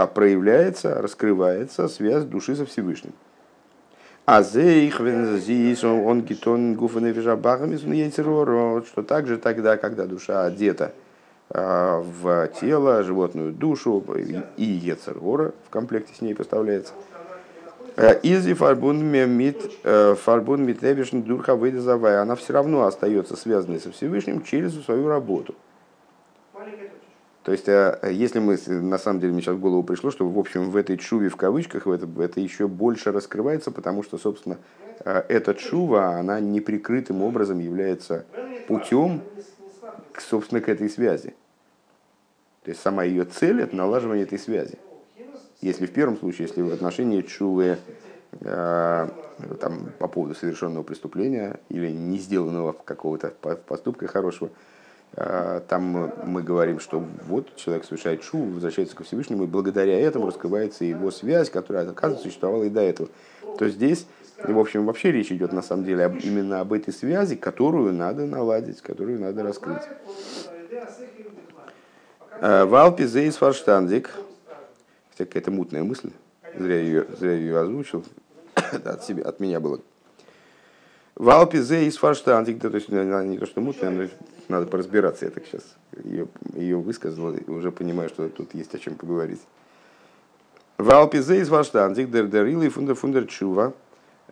проявляется, 0.07 1.01
раскрывается 1.01 1.89
связь 1.89 2.25
души 2.25 2.57
со 2.57 2.67
Всевышним. 2.67 3.13
А 4.27 4.43
вензис 5.01 5.85
он 5.85 6.23
гитон 6.23 6.77
что 8.87 9.03
также 9.03 9.37
тогда, 9.37 9.77
когда 9.77 10.07
душа 10.07 10.47
одета 10.47 10.93
а, 11.51 12.01
в 12.01 12.49
тело, 12.59 13.03
животную 13.03 13.53
душу 13.53 14.03
и 14.57 14.65
ецергора 14.65 15.53
в 15.67 15.71
комплекте 15.71 16.15
с 16.15 16.23
ней 16.23 16.35
поставляется– 16.35 16.95
Э, 17.97 18.19
Изи 18.25 18.55
фарбун 18.55 19.05
мит 19.05 19.71
э, 19.85 20.17
фарбун 20.17 20.65
мит 20.65 20.81
дурха 21.25 21.55
выдазавая. 21.55 22.23
Она 22.23 22.35
все 22.35 22.53
равно 22.53 22.87
остается 22.87 23.37
связанной 23.37 23.79
со 23.79 23.93
Всевышним 23.93 24.43
через 24.43 24.75
свою 24.85 25.09
работу. 25.09 25.55
То 27.45 27.53
есть, 27.53 27.69
э, 27.69 27.99
если 28.11 28.39
мы, 28.39 28.59
на 28.67 28.97
самом 28.97 29.21
деле, 29.21 29.35
мне 29.35 29.43
сейчас 29.43 29.57
в 29.57 29.61
голову 29.61 29.83
пришло, 29.83 30.11
что, 30.11 30.27
в 30.27 30.39
общем, 30.39 30.71
в 30.71 30.77
этой 30.77 30.97
чуве, 30.97 31.29
в 31.29 31.37
кавычках, 31.37 31.85
в 31.85 31.91
это, 31.91 32.09
это 32.23 32.41
еще 32.41 32.67
больше 32.67 33.13
раскрывается, 33.13 33.71
потому 33.71 34.03
что, 34.03 34.17
собственно, 34.17 34.57
эта 35.05 35.55
чува, 35.55 36.17
она 36.17 36.41
неприкрытым 36.41 37.23
образом 37.23 37.59
является 37.59 38.25
путем, 38.67 39.21
к, 40.13 40.23
собственно, 40.23 40.63
к 40.63 40.71
этой 40.71 40.89
связи. 40.89 41.35
То 42.63 42.71
есть, 42.71 42.81
сама 42.81 43.05
ее 43.05 43.25
цель– 43.25 43.61
это 43.63 43.77
налаживание 43.77 44.25
этой 44.25 44.39
связи. 44.39 44.79
Если 45.61 45.85
в 45.85 45.93
первом 45.93 46.17
случае, 46.17 46.49
если 46.49 46.63
в 46.63 46.73
отношении 46.73 47.21
чувы 47.21 47.77
э, 48.41 49.09
там, 49.61 49.93
по 49.99 50.09
поводу 50.09 50.35
совершенного 50.35 50.83
преступления 50.83 51.61
или 51.69 51.91
не 51.91 52.17
сделанного 52.17 52.73
какого-то 52.73 53.29
поступка 53.67 54.07
хорошего, 54.07 54.49
э, 54.49 54.74
там 55.15 56.13
мы 56.25 56.43
говорим, 56.43 56.81
что 56.81 57.05
вот 57.27 57.55
человек 57.57 57.85
совершает 57.85 58.23
шу, 58.23 58.39
возвращается 58.39 58.97
ко 58.97 59.05
Всевышнему, 59.05 59.45
и 59.45 59.47
благодаря 59.47 59.99
этому 59.99 60.27
раскрывается 60.27 60.85
его 60.85 61.11
связь, 61.11 61.51
которая, 61.51 61.89
оказывается, 61.89 62.25
существовала 62.29 62.65
и 62.65 62.71
до 62.71 62.81
этого. 62.81 63.09
То 63.59 63.69
здесь, 63.69 64.07
в 64.43 64.59
общем, 64.59 64.87
вообще 64.87 65.13
речь 65.13 65.31
идет 65.31 65.53
на 65.53 65.63
самом 65.63 65.85
деле 65.85 66.07
об, 66.07 66.17
именно 66.17 66.61
об 66.61 66.73
этой 66.73 66.93
связи, 66.93 67.37
которую 67.37 67.93
надо 67.93 68.27
наладить, 68.27 68.81
которую 68.81 69.21
надо 69.21 69.45
раскрыть. 69.45 69.83
Э, 72.41 72.65
Валпи 72.65 73.05
Зейс 73.05 73.37
Фарштандик– 73.37 74.11
Хотя 75.17 75.27
какая-то 75.27 75.53
мутная 75.53 75.85
мысль, 75.85 76.11
зря 76.59 76.81
ее, 76.81 77.07
зря 77.21 77.35
ее 77.35 77.61
озвучил, 77.61 78.05
от, 78.85 79.05
себя, 79.05 79.23
от 79.23 79.39
меня 79.39 79.61
было. 79.61 79.79
В 81.17 81.31
Алпизе 81.31 81.87
из 81.87 81.97
фарштантик, 81.97 82.61
то 82.61 82.69
есть 82.69 82.89
не 82.89 83.39
то, 83.39 83.47
что 83.47 83.61
мутная, 83.61 83.91
но 83.91 84.09
надо 84.49 84.67
поразбираться, 84.67 85.27
я 85.27 85.31
так 85.31 85.45
сейчас 85.47 85.63
ее, 86.03 86.27
ее 86.55 86.77
высказал 86.77 87.33
и 87.33 87.49
уже 87.49 87.71
понимаю, 87.71 88.09
что 88.09 88.29
тут 88.29 88.53
есть 88.55 88.75
о 88.75 88.79
чем 88.79 88.97
поговорить. 88.97 89.41
В 90.77 90.91
Алпизе 90.91 91.41
из 91.41 91.49
фарштантик, 91.49 92.11
дер 92.11 92.27
дер 92.27 92.47
или 92.47 92.69
фундер 92.69 92.97
фундер 92.97 93.27
чува, 93.27 93.75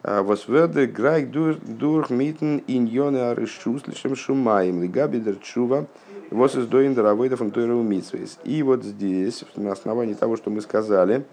was 0.02 0.48
werde 0.48 0.88
грайк 0.88 1.30
durch 1.30 2.10
mitten 2.10 2.64
in 2.66 4.16
шумаем, 4.16 4.82
лигаби 4.82 5.20
дер 5.20 5.36
чува, 5.36 5.86
из 6.32 6.66
доин 6.66 6.94
даравойда 6.94 7.36
фантуэру 7.36 7.80
митсвейс. 7.82 8.40
И 8.42 8.60
вот 8.64 8.82
здесь, 8.82 9.44
на 9.54 9.70
основании 9.70 10.14
того, 10.14 10.36
что 10.36 10.50
мы 10.50 10.60
сказали, 10.60 11.24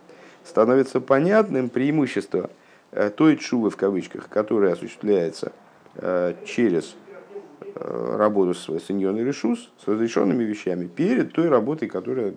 становится 0.43 1.01
понятным 1.01 1.69
преимущество 1.69 2.51
той 2.91 3.37
чувы 3.37 3.69
в 3.69 3.77
кавычках, 3.77 4.29
которая 4.29 4.73
осуществляется 4.73 5.51
э, 5.95 6.33
через 6.45 6.95
э, 7.75 8.15
работу 8.17 8.53
с 8.53 8.65
сеньоной 8.79 9.23
решус, 9.23 9.71
с 9.83 9.87
разрешенными 9.87 10.43
вещами, 10.43 10.87
перед 10.87 11.33
той 11.33 11.49
работой, 11.49 11.87
которая, 11.87 12.33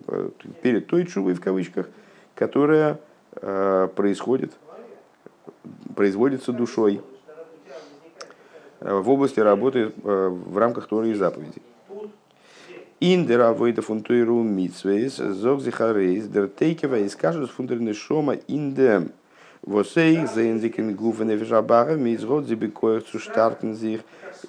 перед 0.62 0.87
той 0.87 1.06
чувой 1.06 1.35
в 1.35 1.40
кавычках, 1.40 1.88
которая 2.35 3.00
происходит, 3.35 4.52
производится 5.97 6.52
душой 6.52 7.00
в 8.78 9.09
области 9.09 9.40
работы 9.40 9.90
в 9.97 10.59
рамках 10.59 10.87
Торы 10.87 11.12
и 11.12 11.14
заповедей. 11.14 11.62
Индера 13.02 13.52
войда 13.52 13.82
фунтуиру 13.82 14.44
митсвейс, 14.44 15.16
зог 15.16 15.61
зихарейс, 15.61 16.28
дер 16.28 16.47
тейкева 16.47 17.00
и 17.00 17.09
скажут 17.09 17.50
фунтерны 17.50 17.94
шома 17.94 18.35
индем. 18.35 19.11
Восей 19.62 20.26
зейнзикен 20.26 20.95
гуфене 20.95 21.37
вижабара, 21.37 21.95
мизгод 21.95 22.47
зибекоях 22.47 23.04
starten 23.14 23.75
sich 23.75 24.00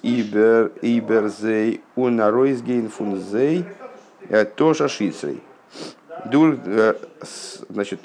über, 0.02 0.70
über 0.82 1.28
sie 1.28 1.80
und 1.94 2.20
Reusgehen 2.20 2.90
von 2.90 3.20
sie, 3.20 3.64
тоже 4.56 4.88
шицей. 4.88 5.40
Значит, 7.68 8.00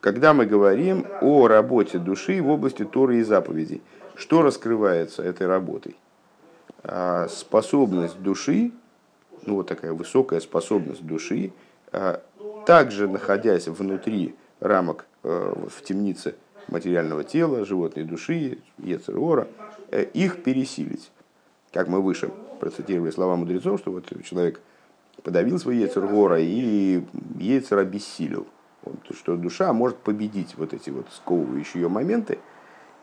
когда 0.00 0.32
мы 0.32 0.46
говорим 0.46 1.06
о 1.20 1.48
работе 1.48 1.98
души 1.98 2.40
в 2.42 2.48
области 2.48 2.84
Торы 2.84 3.18
и 3.18 3.22
заповедей, 3.22 3.82
что 4.14 4.42
раскрывается 4.42 5.22
этой 5.22 5.46
работой? 5.46 5.96
Способность 7.28 8.20
души 8.20 8.72
ну, 9.46 9.56
вот 9.56 9.66
такая 9.66 9.92
высокая 9.92 10.40
способность 10.40 11.04
души, 11.04 11.52
также 12.66 13.08
находясь 13.08 13.68
внутри 13.68 14.34
рамок 14.62 15.06
э, 15.24 15.54
в 15.68 15.82
темнице 15.82 16.34
материального 16.68 17.24
тела, 17.24 17.64
животной 17.64 18.04
души, 18.04 18.58
Ецерора, 18.78 19.48
э, 19.90 20.04
их 20.04 20.42
пересилить. 20.42 21.10
Как 21.72 21.88
мы 21.88 22.00
выше 22.00 22.30
процитировали 22.60 23.10
слова 23.10 23.34
мудрецов, 23.36 23.80
что 23.80 23.90
вот 23.90 24.06
человек 24.24 24.60
подавил 25.22 25.58
свой 25.58 25.78
Ецергора 25.78 26.40
и 26.40 27.02
Ецер 27.38 27.78
обессилил. 27.78 28.46
Вот, 28.84 29.16
что 29.16 29.36
душа 29.36 29.72
может 29.72 29.98
победить 29.98 30.54
вот 30.56 30.72
эти 30.72 30.90
вот 30.90 31.06
сковывающие 31.10 31.82
ее 31.82 31.88
моменты 31.88 32.38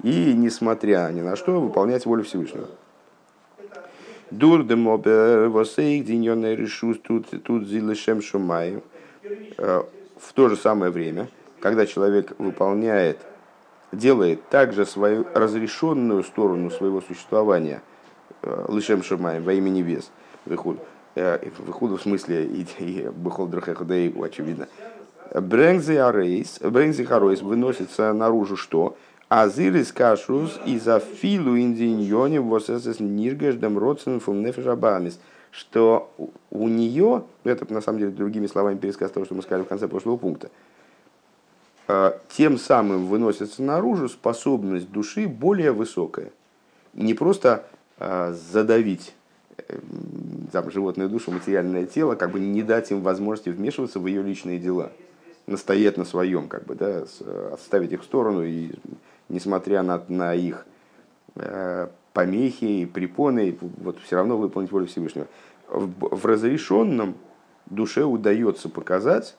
и, 0.04 0.34
несмотря 0.34 1.10
ни 1.12 1.22
на 1.22 1.36
что, 1.36 1.60
выполнять 1.60 2.06
волю 2.06 2.24
Всевышнего. 2.24 2.68
Дур 4.32 4.64
де 4.64 4.76
мобер 4.76 5.50
восейк 5.50 6.06
диньонный 6.06 6.56
решус 6.56 7.00
тут 7.00 7.28
тут 7.44 7.68
зилышем 7.68 8.22
шумаю. 8.22 8.84
в 9.58 10.34
то 10.34 10.50
же 10.50 10.56
самое 10.56 10.92
время, 10.92 11.30
когда 11.62 11.86
человек 11.86 12.34
выполняет, 12.38 13.20
делает 13.92 14.48
также 14.50 14.86
свою 14.86 15.26
разрешенную 15.34 16.24
сторону 16.24 16.70
своего 16.70 17.02
существования, 17.02 17.82
лишем 18.68 19.04
шамаем 19.04 19.44
во 19.44 19.54
имя 19.54 19.70
небес, 19.70 20.12
выход, 20.46 20.78
выход 21.16 21.92
в 21.92 22.02
смысле 22.02 22.46
и, 22.46 22.66
и 22.80 23.10
драхеходаигу, 23.12 24.24
очевидно, 24.24 24.68
Брэнзи 25.34 25.94
арейс, 25.94 26.60
брэнзи 26.60 27.04
харойс 27.04 27.42
выносится 27.42 28.14
наружу 28.14 28.58
что? 28.58 28.98
Азирис 29.28 29.92
кашрус 29.92 30.60
из 30.66 30.88
афилу 30.88 31.56
индиньоне 31.56 32.42
восэсэс 32.42 33.00
ниргэждам 33.00 33.78
родственным 33.78 34.22
нефешабамис. 34.42 35.20
Что 35.52 36.12
у 36.50 36.68
нее, 36.68 37.24
это 37.44 37.72
на 37.72 37.82
самом 37.82 38.00
деле 38.00 38.12
другими 38.12 38.48
словами 38.48 38.78
пересказ 38.78 39.12
того, 39.12 39.26
что 39.26 39.36
мы 39.36 39.44
сказали 39.44 39.64
в 39.64 39.68
конце 39.68 39.88
прошлого 39.88 40.18
пункта, 40.18 40.48
э, 40.48 40.50
тем 42.30 42.58
самым 42.58 43.08
выносится 43.08 43.64
наружу 43.64 44.10
способность 44.10 44.92
души 44.92 45.28
более 45.28 45.72
высокая. 45.72 46.32
Не 46.94 47.14
просто 47.14 47.66
э, 47.98 48.36
задавить 48.52 49.14
э, 49.58 49.80
там, 50.52 50.70
животную 50.70 51.10
душу, 51.10 51.32
материальное 51.32 51.86
тело, 51.86 52.16
как 52.16 52.32
бы 52.32 52.40
не 52.40 52.64
дать 52.64 52.92
им 52.92 53.02
возможности 53.02 53.50
вмешиваться 53.50 54.00
в 54.00 54.08
ее 54.08 54.22
личные 54.22 54.60
дела– 54.60 54.92
настоять 55.50 55.98
на 55.98 56.06
своем, 56.06 56.48
как 56.48 56.66
бы, 56.66 56.76
да, 56.76 57.04
отставить 57.54 57.92
их 57.92 58.02
в 58.02 58.06
сторону 58.06 58.44
и, 58.44 58.72
несмотря 59.28 59.84
на, 59.84 60.02
на 60.08 60.34
их 60.34 60.66
э, 61.36 61.88
помехи 62.14 62.66
и 62.66 62.86
препоны, 62.86 63.58
вот 63.62 64.00
все 64.00 64.16
равно 64.16 64.38
выполнить 64.38 64.72
волю 64.72 64.88
Всевышнего. 64.88 65.28
В, 65.68 66.16
в 66.16 66.26
разрешенном 66.26 67.16
душе 67.66 68.04
удается 68.04 68.70
показать, 68.70 69.36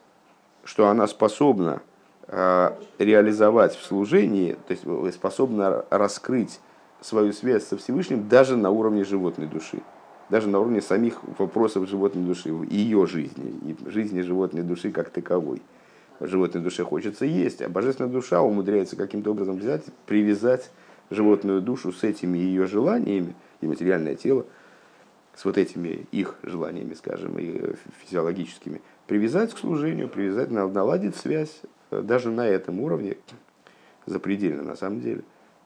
что 0.64 0.88
она 0.88 1.06
способна 1.06 1.80
э, 1.80 1.89
реализовать 2.30 3.74
в 3.74 3.84
служении, 3.84 4.52
то 4.52 4.70
есть 4.72 4.82
э, 4.84 5.10
способна 5.12 5.84
раскрыть 5.90 6.60
свою 7.00 7.32
связь 7.32 7.66
со 7.66 7.76
Всевышним 7.76 8.28
даже 8.28 8.56
на 8.56 8.70
уровне 8.70 9.04
животной 9.04 9.46
души, 9.46 9.80
даже 10.28 10.48
на 10.48 10.60
уровне 10.60 10.80
самих 10.80 11.20
вопросов 11.38 11.88
животной 11.88 12.22
души, 12.22 12.50
ее 12.70 13.06
жизни, 13.06 13.54
и 13.64 13.90
жизни 13.90 14.20
животной 14.20 14.62
души 14.62 14.92
как 14.92 15.10
таковой. 15.10 15.60
Животной 16.20 16.60
душе 16.60 16.84
хочется 16.84 17.24
есть, 17.24 17.62
а 17.62 17.68
божественная 17.68 18.12
душа 18.12 18.42
умудряется 18.42 18.94
каким-то 18.94 19.30
образом 19.30 19.56
взять, 19.56 19.84
привязать 20.06 20.70
животную 21.08 21.62
душу 21.62 21.92
с 21.92 22.04
этими 22.04 22.38
ее 22.38 22.66
желаниями, 22.66 23.34
и 23.60 23.66
материальное 23.66 24.14
тело, 24.14 24.46
с 25.34 25.44
вот 25.44 25.58
этими 25.58 26.06
их 26.12 26.36
желаниями, 26.42 26.94
скажем, 26.94 27.38
и 27.38 27.74
физиологическими, 28.04 28.82
привязать 29.06 29.52
к 29.54 29.58
служению, 29.58 30.08
привязать, 30.08 30.50
наладить 30.50 31.16
связь 31.16 31.60
э, 31.62 31.66
даже 31.90 32.30
на 32.30 32.46
этом 32.46 32.80
уровне, 32.80 33.16
запредельно 34.06 34.62
на 34.62 34.76
самом 34.76 35.00
деле, 35.00 35.22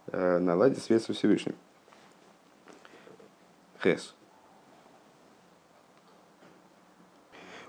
э, 0.09 0.39
наладить 0.39 0.83
связь 0.83 1.05
со 1.05 1.13
Всевышним. 1.13 1.55
Хес. 3.83 4.15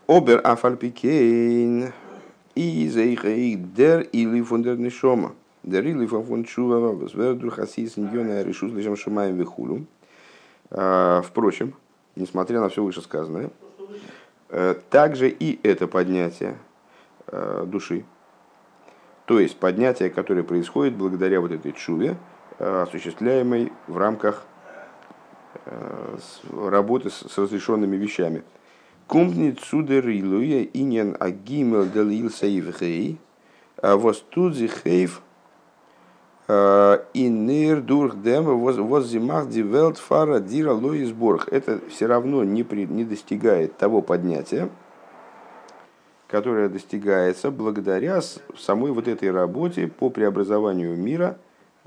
Обер 0.07 0.39
Афальпикейн 0.43 1.91
и 2.53 3.55
дер 3.75 4.01
или 4.01 4.41
фон 4.41 4.63
дер 4.63 4.77
нишома. 4.77 5.35
Дер 5.63 5.85
или 5.85 6.05
фон 6.05 6.43
чува 6.45 6.79
возверду 6.93 7.49
хасис 7.49 7.97
ньона 7.97 8.43
решу 8.43 8.67
лишем 8.67 8.95
шамаем 8.95 9.35
вихулю. 9.35 9.85
Впрочем, 10.69 11.73
несмотря 12.15 12.59
на 12.59 12.69
все 12.69 12.83
вышесказанное, 12.83 13.49
э, 14.49 14.75
также 14.89 15.29
и 15.29 15.59
это 15.67 15.87
поднятие 15.87 16.57
э, 17.27 17.65
души, 17.67 18.05
то 19.25 19.39
есть 19.39 19.57
поднятие, 19.57 20.09
которое 20.09 20.43
происходит 20.43 20.95
благодаря 20.95 21.41
вот 21.41 21.51
этой 21.51 21.71
чуве, 21.71 22.17
э, 22.59 22.83
осуществляемой 22.83 23.71
в 23.87 23.97
рамках 23.97 24.45
работы 26.51 27.09
с 27.09 27.37
разрешенными 27.37 27.95
вещами– 27.95 28.43
Кумпнит 29.07 29.59
судерилуя 29.59 30.63
инен 30.63 31.15
агимел 31.19 31.85
дел 31.85 32.09
илсаив 32.09 32.75
хей, 32.79 33.19
was 33.77 34.23
тут 34.31 34.55
хейв 34.55 35.21
инер 36.47 37.81
дурх 37.81 38.19
дем 38.21 38.45
воззимах 38.59 39.47
ди 39.47 39.61
велт 39.61 39.99
фара 39.99 40.39
дира 40.39 40.73
лоисборг. 40.73 41.47
Это 41.51 41.79
все 41.89 42.07
равно 42.07 42.43
не, 42.43 42.63
при, 42.63 42.85
не 42.87 43.03
достигает 43.03 43.77
того 43.77 44.01
поднятия, 44.01 44.69
которое 46.27 46.69
достигается 46.69 47.51
благодаря 47.51 48.21
самой 48.57 48.91
вот 48.91 49.07
этой 49.07 49.31
работе 49.31 49.87
по 49.87 50.09
преобразованию 50.09 50.95
мира 50.95 51.37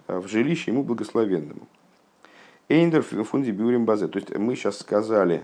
в 0.07 0.29
жилище 0.29 0.71
ему 0.71 0.85
благословенному. 0.85 1.67
Эйндер 2.69 3.03
фунди 3.03 3.51
бюрим 3.51 3.85
базе. 3.85 4.09
То 4.09 4.19
есть 4.19 4.37
мы 4.37 4.55
сейчас 4.55 4.79
сказали, 4.79 5.43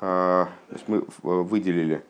а, 0.00 0.48
то 0.68 0.74
есть 0.74 0.88
мы 0.88 1.04
выделили 1.22 2.02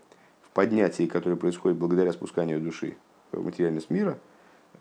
в 0.42 0.50
поднятии, 0.50 1.06
которое 1.06 1.36
происходит 1.36 1.78
благодаря 1.78 2.12
спусканию 2.12 2.60
души 2.60 2.96
в 3.32 3.44
материальность 3.44 3.90
мира, 3.90 4.18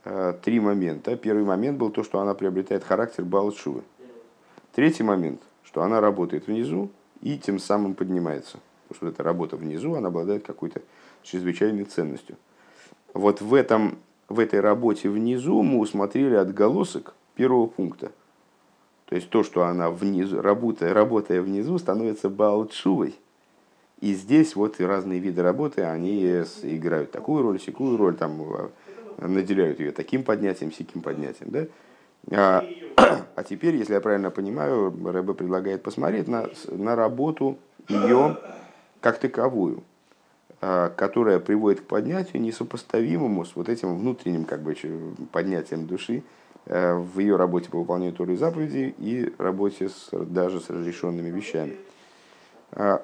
а, 0.06 0.34
три 0.34 0.60
момента. 0.60 1.16
Первый 1.18 1.44
момент 1.44 1.80
был 1.80 1.90
то, 1.90 2.04
что 2.04 2.20
она 2.20 2.36
приобретает 2.36 2.84
характер 2.84 3.26
Балшувы. 3.26 3.82
Третий 4.74 5.04
момент, 5.04 5.42
что 5.64 5.82
она 5.82 6.00
работает 6.00 6.46
внизу 6.46 6.92
и 7.22 7.38
тем 7.38 7.58
самым 7.58 7.96
поднимается. 7.96 8.60
Потому 8.88 8.98
что 8.98 9.08
эта 9.08 9.24
работа 9.24 9.58
внизу, 9.58 9.96
она 9.96 10.10
обладает 10.10 10.46
какой-то 10.46 10.82
чрезвычайной 11.24 11.86
ценностью. 11.86 12.38
Вот 13.14 13.42
в, 13.42 13.54
этом, 13.54 14.00
в 14.28 14.40
этой 14.40 14.60
работе 14.60 15.10
внизу 15.10 15.62
мы 15.62 15.80
усмотрели 15.80 16.36
отголосок 16.36 17.14
первого 17.36 17.68
пункта. 17.68 18.12
То 19.06 19.16
есть 19.16 19.30
то, 19.30 19.44
что 19.44 19.64
она 19.64 19.90
внизу, 19.90 20.42
работая, 20.42 20.94
работая 20.94 21.42
внизу, 21.42 21.78
становится 21.80 22.30
балчувой. 22.30 23.16
И 24.02 24.14
здесь 24.14 24.56
вот 24.56 24.80
разные 24.80 25.20
виды 25.20 25.42
работы, 25.42 25.84
они 25.84 26.24
играют 26.62 27.12
такую 27.12 27.42
роль, 27.42 27.60
секую 27.60 27.98
роль, 27.98 28.16
там, 28.16 28.42
э, 28.42 28.70
наделяют 29.28 29.80
ее 29.80 29.92
таким 29.92 30.24
поднятием, 30.24 30.72
сяким 30.72 31.02
поднятием. 31.02 31.50
Да? 31.50 31.66
А, 32.32 32.66
а 33.36 33.44
теперь, 33.44 33.76
если 33.76 33.94
я 33.94 34.02
правильно 34.02 34.30
понимаю, 34.30 34.94
Рэбе 35.04 35.34
предлагает 35.34 35.84
посмотреть 35.84 36.28
на, 36.28 36.50
на 36.68 36.96
работу 36.96 37.58
ее 37.88 38.38
как 39.02 39.20
таковую, 39.20 39.78
а, 39.78 39.82
которая 40.60 41.40
приводит 41.40 41.82
к 41.82 41.86
поднятию 41.86 42.42
несопоставимому 42.42 43.46
с 43.46 43.56
вот 43.56 43.70
этим 43.70 43.98
внутренним 43.98 44.44
как 44.44 44.62
бы, 44.62 44.76
поднятием 45.32 45.88
души, 45.88 46.24
Э, 46.66 46.94
в 46.94 47.18
ее 47.18 47.36
работе 47.36 47.68
по 47.70 47.80
выполнению 47.80 48.14
Торы 48.14 48.34
и 48.34 48.38
заповедей 48.38 48.94
и 49.00 49.34
работе 49.40 49.90
с, 49.90 50.10
даже 50.12 50.62
с 50.62 50.70
разрешенными 50.70 51.30
вещами. 51.32 51.78
А, 52.74 53.04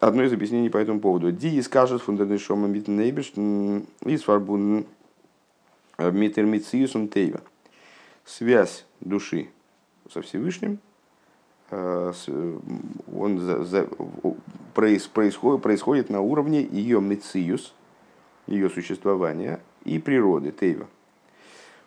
одно 0.00 0.24
из 0.24 0.32
объяснений 0.32 0.68
по 0.68 0.78
этому 0.78 1.00
поводу. 1.00 1.30
Ди 1.30 1.62
скажет 1.62 2.02
фундаментшома 2.02 2.66
митнейбеш 2.66 3.34
и 4.04 4.16
сварбун 4.16 4.84
э, 5.98 6.10
митермициусом 6.10 7.06
тейва. 7.06 7.40
Связь 8.24 8.84
души 9.00 9.48
со 10.12 10.20
Всевышним, 10.22 10.80
он 11.70 13.40
за, 13.40 13.64
за, 13.64 13.88
происходит, 14.74 15.62
происходит 15.62 16.10
на 16.10 16.20
уровне 16.20 16.62
ее 16.62 17.00
мициус, 17.00 17.74
ее 18.46 18.70
существования 18.70 19.60
и 19.84 19.98
природы, 19.98 20.52
тейва. 20.52 20.86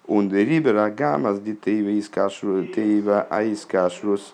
Und 0.07 0.33
рибер 0.33 0.75
агамас 0.77 1.39
ди 1.39 1.55
тейва 1.55 1.89
из 1.89 2.09
тейва 2.09 3.27
а 3.29 3.43
из 3.43 3.63
кашрус 3.65 4.33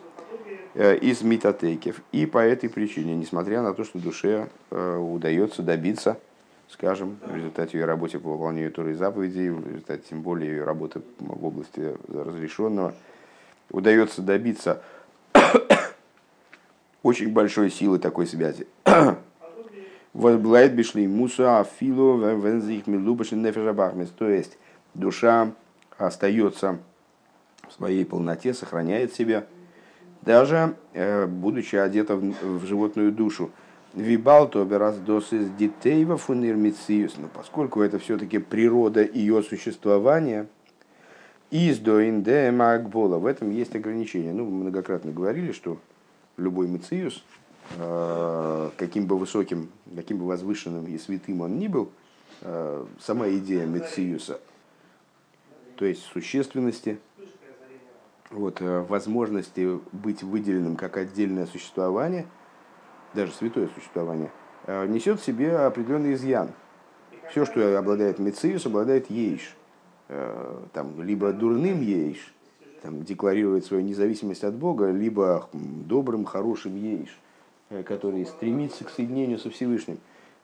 э, 0.74 0.96
из 0.98 1.22
митатейкев. 1.22 2.02
И 2.14 2.26
по 2.26 2.38
этой 2.38 2.70
причине, 2.70 3.14
несмотря 3.16 3.62
на 3.62 3.74
то, 3.74 3.84
что 3.84 4.00
душе 4.00 4.48
э, 4.72 4.98
удается 4.98 5.62
добиться, 5.64 6.18
скажем, 6.70 7.18
в 7.26 7.36
результате 7.36 7.78
ее 7.78 7.86
работы 7.86 8.20
по 8.20 8.32
выполнению 8.32 8.72
Торы 8.72 8.92
и 8.92 8.94
заповедей, 8.94 9.50
в 9.50 9.68
результате 9.68 10.04
тем 10.10 10.22
более 10.22 10.52
ее 10.52 10.64
работы 10.64 11.02
в 11.20 11.46
области 11.46 11.96
разрешенного, 12.08 12.94
удается 13.70 14.22
добиться 14.22 14.82
очень 17.06 17.32
большой 17.32 17.70
силы 17.70 18.00
такой 18.00 18.26
связи. 18.26 18.66
Возблайт 20.14 20.74
бишли 20.74 21.08
муса 21.08 21.60
афилу 21.60 22.18
вензих 22.18 22.88
милубашин 22.88 23.44
нефежабахмес. 23.44 24.10
То 24.10 24.28
есть 24.28 24.58
душа 24.96 25.52
остается 26.00 26.80
в 27.68 27.74
своей 27.74 28.06
полноте, 28.06 28.56
сохраняет 28.56 29.14
себя, 29.14 29.46
даже 30.24 30.76
э, 30.94 31.28
будучи 31.28 31.76
одета 31.76 32.16
в, 32.16 32.66
животную 32.66 33.12
душу. 33.12 33.52
Вибалто 33.94 34.66
бераздос 34.66 35.32
из 35.32 35.52
детейва 35.52 36.18
фунирмициус, 36.18 37.18
но 37.18 37.28
поскольку 37.28 37.84
это 37.84 38.00
все-таки 38.00 38.40
природа 38.40 39.04
ее 39.04 39.44
существования, 39.44 40.48
из 41.52 41.78
до 41.78 42.10
индема 42.10 42.80
в 42.80 43.26
этом 43.28 43.52
есть 43.52 43.76
ограничения. 43.76 44.34
Ну, 44.34 44.46
мы 44.46 44.64
многократно 44.64 45.12
говорили, 45.12 45.52
что 45.52 45.78
любой 46.38 46.68
мициус, 46.68 47.24
э, 47.78 48.70
каким 48.78 49.08
бы 49.08 49.18
высоким, 49.18 49.70
каким 49.96 50.18
бы 50.18 50.28
возвышенным 50.28 50.86
и 50.88 50.98
святым 50.98 51.42
он 51.42 51.58
ни 51.58 51.68
был, 51.68 51.92
э, 52.42 52.86
сама 53.00 53.30
идея 53.30 53.66
Мециуса, 53.66 54.40
то 55.76 55.86
есть 55.86 56.04
существенности, 56.04 57.00
вот, 58.30 58.60
возможности 58.60 59.80
быть 59.92 60.24
выделенным 60.24 60.76
как 60.76 60.98
отдельное 60.98 61.46
существование, 61.46 62.26
даже 63.14 63.32
святое 63.32 63.70
существование, 63.70 64.32
несет 64.68 65.22
в 65.22 65.24
себе 65.24 65.58
определенный 65.58 66.14
изъян. 66.16 66.52
Все, 67.30 67.46
что 67.46 67.78
обладает 67.78 68.20
Мециус, 68.20 68.66
обладает 68.66 69.10
Ейш. 69.10 69.56
Там, 70.74 71.02
либо 71.02 71.32
дурным 71.34 71.82
Ейш, 71.82 72.35
там, 72.86 73.04
декларирует 73.04 73.66
свою 73.66 73.84
независимость 73.84 74.44
от 74.44 74.54
Бога, 74.54 74.92
либо 74.92 75.50
добрым, 75.54 76.24
хорошим 76.24 76.76
ейш, 76.76 77.18
э, 77.70 77.82
который 77.82 78.24
стремится 78.28 78.84
к 78.84 78.92
соединению 78.92 79.40
со 79.40 79.50
Всевышним. 79.50 79.98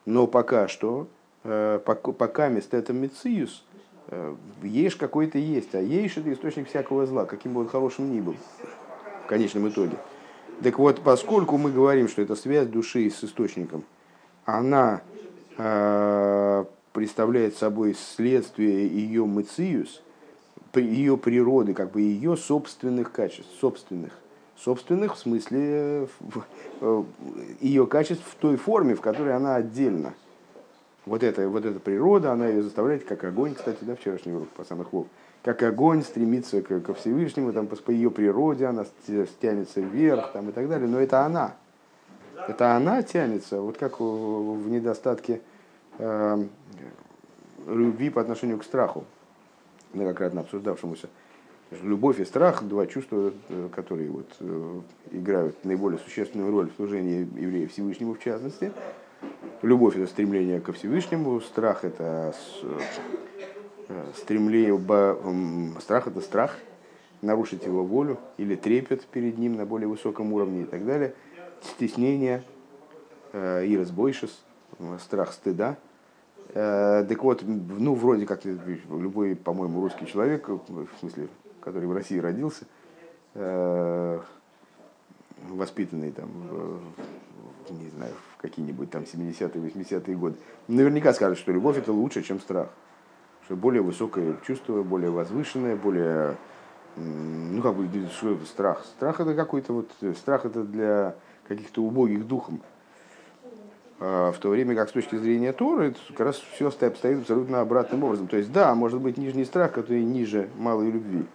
Но 0.08 0.25
пока 0.25 0.67
что, 0.67 1.08
э, 1.43 1.80
пока, 1.86 2.12
пока 2.12 2.49
место 2.49 2.77
это 2.77 2.93
Мециус, 2.93 3.63
э, 4.08 4.36
ейш 4.63 4.95
какой-то 4.95 5.38
есть, 5.38 5.75
а 5.75 5.82
ейш 5.82 6.17
это 6.17 6.34
источник 6.34 6.67
всякого 6.67 7.06
зла, 7.06 7.25
каким 7.25 7.54
бы 7.54 7.62
он 7.62 7.67
хорошим 7.67 8.12
ни 8.12 8.19
был, 8.19 8.36
в 9.23 9.27
конечном 9.27 9.69
итоге. 9.69 9.97
Так 10.63 10.80
вот, 10.80 11.01
поскольку 11.01 11.60
мы 11.60 11.71
говорим, 11.71 12.08
что 12.08 12.23
это 12.23 12.36
связь 12.36 12.67
души 12.67 13.08
с 13.12 13.23
источником, 13.23 13.84
она 14.45 15.01
представляет 16.93 17.56
собой 17.56 17.93
следствие 17.93 18.88
ее 18.88 19.25
мыциус, 19.25 20.01
ее 20.79 21.17
природы, 21.17 21.73
как 21.73 21.91
бы 21.91 22.01
ее 22.01 22.38
собственных 22.38 23.12
качеств, 23.12 23.51
собственных. 23.60 24.13
Собственных 24.57 25.15
в 25.15 25.17
смысле 25.17 26.07
э, 26.81 27.03
ее 27.60 27.88
качеств 27.88 28.23
в 28.25 28.36
той 28.36 28.57
форме, 28.57 28.95
в 28.95 29.01
которой 29.01 29.36
она 29.36 29.55
отдельно. 29.55 30.13
Вот 31.05 31.23
эта, 31.23 31.49
вот 31.49 31.65
эта 31.65 31.79
природа, 31.79 32.31
она 32.31 32.47
ее 32.47 32.62
заставляет, 32.62 33.03
как 33.05 33.23
огонь, 33.23 33.55
кстати, 33.55 33.79
да, 33.81 33.95
вчерашний 33.95 34.34
урок 34.34 34.49
по 34.49 34.63
самых 34.63 34.93
вов, 34.93 35.07
как 35.43 35.63
огонь 35.63 36.03
стремится 36.03 36.62
к, 36.62 36.79
ко 36.81 36.93
Всевышнему, 36.93 37.51
там, 37.53 37.65
по 37.67 37.89
ее 37.89 38.12
природе 38.12 38.67
она 38.67 38.86
тянется 39.41 39.81
вверх 39.81 40.31
там, 40.31 40.49
и 40.49 40.51
так 40.51 40.69
далее, 40.69 40.88
но 40.88 40.99
это 40.99 41.25
она. 41.25 41.55
Это 42.47 42.75
она 42.75 43.01
тянется, 43.01 43.62
вот 43.62 43.77
как 43.77 43.99
в 43.99 44.69
недостатке 44.69 45.41
э, 45.97 46.45
любви 47.67 48.12
по 48.12 48.21
отношению 48.21 48.60
к 48.60 48.63
страху 48.63 49.05
многократно 49.93 50.41
обсуждавшемуся. 50.41 51.10
Любовь 51.82 52.19
и 52.19 52.25
страх– 52.25 52.63
два 52.67 52.86
чувства, 52.86 53.32
э, 53.47 53.69
которые 53.73 54.10
вот, 54.10 54.27
э, 54.41 54.82
играют 55.12 55.63
наиболее 55.63 55.99
существенную 55.99 56.51
роль 56.51 56.69
в 56.69 56.75
служении 56.75 57.19
евреев 57.19 57.71
Всевышнему 57.71 58.13
в 58.13 58.19
частности. 58.19 58.73
Любовь– 59.62 59.95
это 59.97 60.08
стремление 60.08 60.60
ко 60.60 60.73
Всевышнему, 60.73 61.39
страх– 61.39 61.84
это 61.86 62.36
э, 63.88 64.04
стремление, 64.17 64.77
страх– 65.80 66.08
это 66.10 66.19
страх, 66.19 66.58
нарушить 67.21 67.65
его 67.65 67.86
волю 67.86 68.19
или 68.38 68.56
трепет 68.56 69.06
перед 69.06 69.38
ним 69.38 69.56
на 69.56 69.65
более 69.65 69.88
высоком 69.88 70.34
уровне 70.34 70.63
и 70.63 70.65
так 70.65 70.86
далее. 70.86 71.13
Стеснение, 71.62 72.43
и 73.34 73.77
разбойшес, 73.80 74.43
страх 74.99 75.32
стыда– 75.32 75.77
так 76.53 77.23
вот, 77.23 77.43
ну, 77.45 77.95
вроде 77.95 78.25
как 78.25 78.43
любой, 78.45 79.35
по-моему, 79.35 79.81
русский 79.81 80.05
человек, 80.05 80.49
в 80.49 80.89
смысле, 80.99 81.29
который 81.61 81.87
в 81.87 81.93
России 81.93 82.17
родился, 82.17 82.65
э, 83.35 84.19
воспитанный 85.49 86.11
там, 86.11 86.29
не 87.69 87.89
знаю, 87.89 88.13
в 88.33 88.41
какие-нибудь 88.41 88.89
там 88.89 89.03
70-е, 89.03 89.49
80-е 89.49 90.15
годы, 90.15 90.35
наверняка 90.67 91.13
скажет, 91.13 91.37
что 91.37 91.51
любовь 91.51 91.77
это 91.77 91.91
лучше, 91.91 92.21
чем 92.21 92.39
страх. 92.39 92.69
Что 93.45 93.55
более 93.55 93.81
высокое 93.81 94.37
чувство, 94.45 94.83
более 94.83 95.09
возвышенное, 95.09 95.75
более, 95.75 96.35
ну, 96.95 97.61
как 97.61 97.75
бы, 97.75 97.87
что 98.09 98.37
страх? 98.45 98.85
Страх 98.85 99.19
это 99.19 99.35
какой-то 99.35 99.73
вот, 99.73 100.17
страх 100.17 100.45
это 100.45 100.63
для 100.63 101.15
каких-то 101.47 101.81
убогих 101.81 102.27
духом. 102.27 102.61
А, 104.03 104.31
в 104.31 104.39
то 104.39 104.49
время 104.49 104.73
как 104.73 104.89
с 104.89 104.93
точки 104.93 105.15
зрения 105.15 105.53
Торы 105.53 105.89
это 105.89 105.99
как 106.09 106.21
раз 106.21 106.41
все 106.55 106.69
обстоит 106.69 107.19
абсолютно 107.19 107.61
обратным 107.61 108.03
образом. 108.03 108.27
То 108.27 108.35
есть 108.35 108.51
да, 108.51 108.73
может 108.73 108.99
быть 108.99 109.17
нижний 109.17 109.45
страх, 109.45 109.73
который 109.73 110.03
ниже 110.03 110.49
малой 110.57 110.89
любви, 110.89 111.25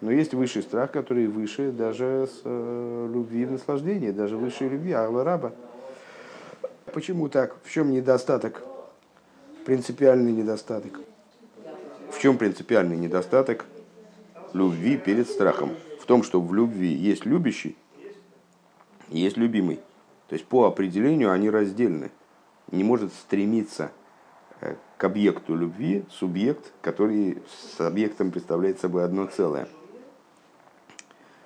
но 0.00 0.12
есть 0.12 0.32
высший 0.32 0.62
страх, 0.62 0.92
который 0.92 1.26
выше 1.26 1.72
даже 1.72 2.28
с 2.32 2.42
э, 2.44 3.10
любви 3.12 3.42
и 3.42 3.46
наслаждения, 3.46 4.12
даже 4.12 4.36
выше 4.36 4.68
любви, 4.68 4.92
Алла 4.92 5.24
Раба. 5.24 5.52
Почему 6.92 7.28
так? 7.28 7.56
В 7.64 7.70
чем 7.70 7.90
недостаток? 7.90 8.62
Принципиальный 9.64 10.30
недостаток. 10.30 11.00
В 12.12 12.20
чем 12.20 12.38
принципиальный 12.38 12.96
недостаток 12.96 13.64
любви 14.52 14.96
перед 14.96 15.28
страхом? 15.28 15.70
В 16.00 16.06
том, 16.06 16.22
что 16.22 16.40
в 16.40 16.54
любви 16.54 16.92
есть 16.92 17.26
любящий, 17.26 17.76
есть 19.08 19.36
любимый. 19.36 19.80
То 20.32 20.36
есть 20.36 20.48
по 20.48 20.64
определению 20.64 21.30
они 21.30 21.50
раздельны. 21.50 22.10
Не 22.70 22.84
может 22.84 23.12
стремиться 23.12 23.92
э, 24.62 24.76
к 24.96 25.04
объекту 25.04 25.54
любви 25.54 26.06
субъект, 26.08 26.72
который 26.80 27.42
с 27.46 27.78
объектом 27.78 28.30
представляет 28.30 28.80
собой 28.80 29.04
одно 29.04 29.26
целое. 29.26 29.68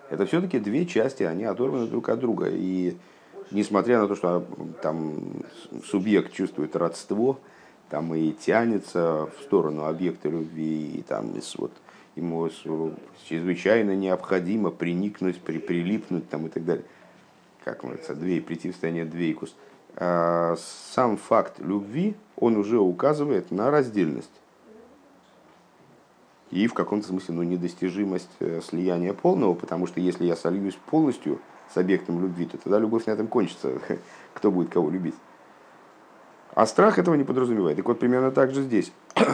Это 0.08 0.24
все-таки 0.24 0.60
две 0.60 0.86
части, 0.86 1.24
они 1.24 1.42
оторваны 1.42 1.88
друг 1.88 2.08
от 2.08 2.20
друга. 2.20 2.46
И 2.48 2.96
несмотря 3.50 4.00
на 4.00 4.06
то, 4.06 4.14
что 4.14 4.46
там 4.82 5.42
субъект 5.84 6.32
чувствует 6.32 6.76
родство, 6.76 7.40
там 7.90 8.14
и 8.14 8.30
тянется 8.30 9.28
в 9.36 9.42
сторону 9.42 9.86
объекта 9.86 10.28
любви, 10.28 10.98
и 10.98 11.02
там 11.02 11.34
вот, 11.58 11.72
ему 12.14 12.48
чрезвычайно 13.28 13.96
необходимо 13.96 14.70
приникнуть, 14.70 15.40
при, 15.40 15.58
прилипнуть 15.58 16.28
там, 16.28 16.46
и 16.46 16.50
так 16.50 16.64
далее 16.64 16.84
как 17.66 17.80
говорится, 17.80 18.14
две, 18.14 18.40
прийти 18.40 18.68
в 18.68 18.72
состояние 18.72 19.04
двейкус, 19.04 19.56
а, 19.96 20.54
сам 20.56 21.16
факт 21.16 21.58
любви, 21.58 22.14
он 22.36 22.56
уже 22.56 22.78
указывает 22.78 23.50
на 23.50 23.72
раздельность. 23.72 24.30
И 26.52 26.68
в 26.68 26.74
каком-то 26.74 27.08
смысле 27.08 27.34
ну, 27.34 27.42
недостижимость 27.42 28.30
э, 28.38 28.60
слияния 28.60 29.12
полного, 29.12 29.54
потому 29.54 29.88
что 29.88 30.00
если 30.00 30.24
я 30.24 30.36
сольюсь 30.36 30.78
полностью 30.86 31.40
с 31.74 31.76
объектом 31.76 32.22
любви, 32.22 32.46
то 32.46 32.56
тогда 32.56 32.78
любовь 32.78 33.06
на 33.06 33.10
этом 33.10 33.26
кончится, 33.26 33.72
кто 34.34 34.52
будет 34.52 34.68
кого 34.68 34.88
любить. 34.88 35.16
А 36.54 36.66
страх 36.66 37.00
этого 37.00 37.16
не 37.16 37.24
подразумевает. 37.24 37.76
Так 37.78 37.86
вот, 37.86 37.98
примерно 37.98 38.30
так 38.30 38.52
же 38.54 38.62
здесь. 38.62 38.92
То 39.14 39.24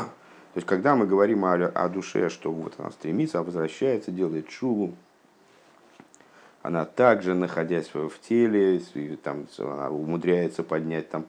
есть, 0.55 0.66
когда 0.66 0.97
мы 0.97 1.07
говорим 1.07 1.45
о, 1.45 1.53
о 1.53 1.88
душе, 1.90 2.31
что 2.31 2.51
вот 2.51 2.77
она 2.79 2.90
стремится, 2.92 3.42
возвращается, 3.42 4.11
делает 4.11 4.51
шубу, 4.51 4.95
она 6.62 6.85
также, 6.85 7.35
находясь 7.35 7.88
в 7.92 8.11
теле, 8.27 8.81
там, 9.22 9.46
она 9.59 9.90
умудряется 9.90 10.62
поднять, 10.62 11.11
там, 11.11 11.27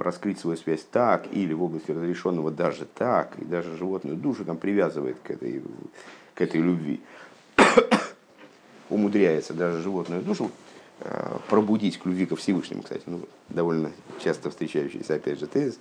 раскрыть 0.00 0.38
свою 0.38 0.56
связь 0.56 0.84
так, 0.90 1.26
или 1.32 1.52
в 1.52 1.62
области 1.62 1.90
разрешенного 1.90 2.50
даже 2.50 2.84
так, 2.86 3.38
и 3.38 3.44
даже 3.44 3.76
животную 3.76 4.16
душу 4.16 4.44
там 4.44 4.56
привязывает 4.56 5.16
к 5.22 5.30
этой, 5.30 5.62
к 6.34 6.40
этой 6.40 6.60
любви. 6.60 7.00
умудряется 8.90 9.54
даже 9.54 9.82
животную 9.82 10.22
душу 10.22 10.50
э, 11.00 11.36
пробудить 11.48 11.98
к 11.98 12.06
любви 12.06 12.26
ко 12.26 12.36
Всевышнему, 12.36 12.82
кстати, 12.82 13.02
ну, 13.06 13.20
довольно 13.48 13.92
часто 14.22 14.50
встречающийся, 14.50 15.14
опять 15.14 15.38
же, 15.38 15.46
тезис, 15.46 15.78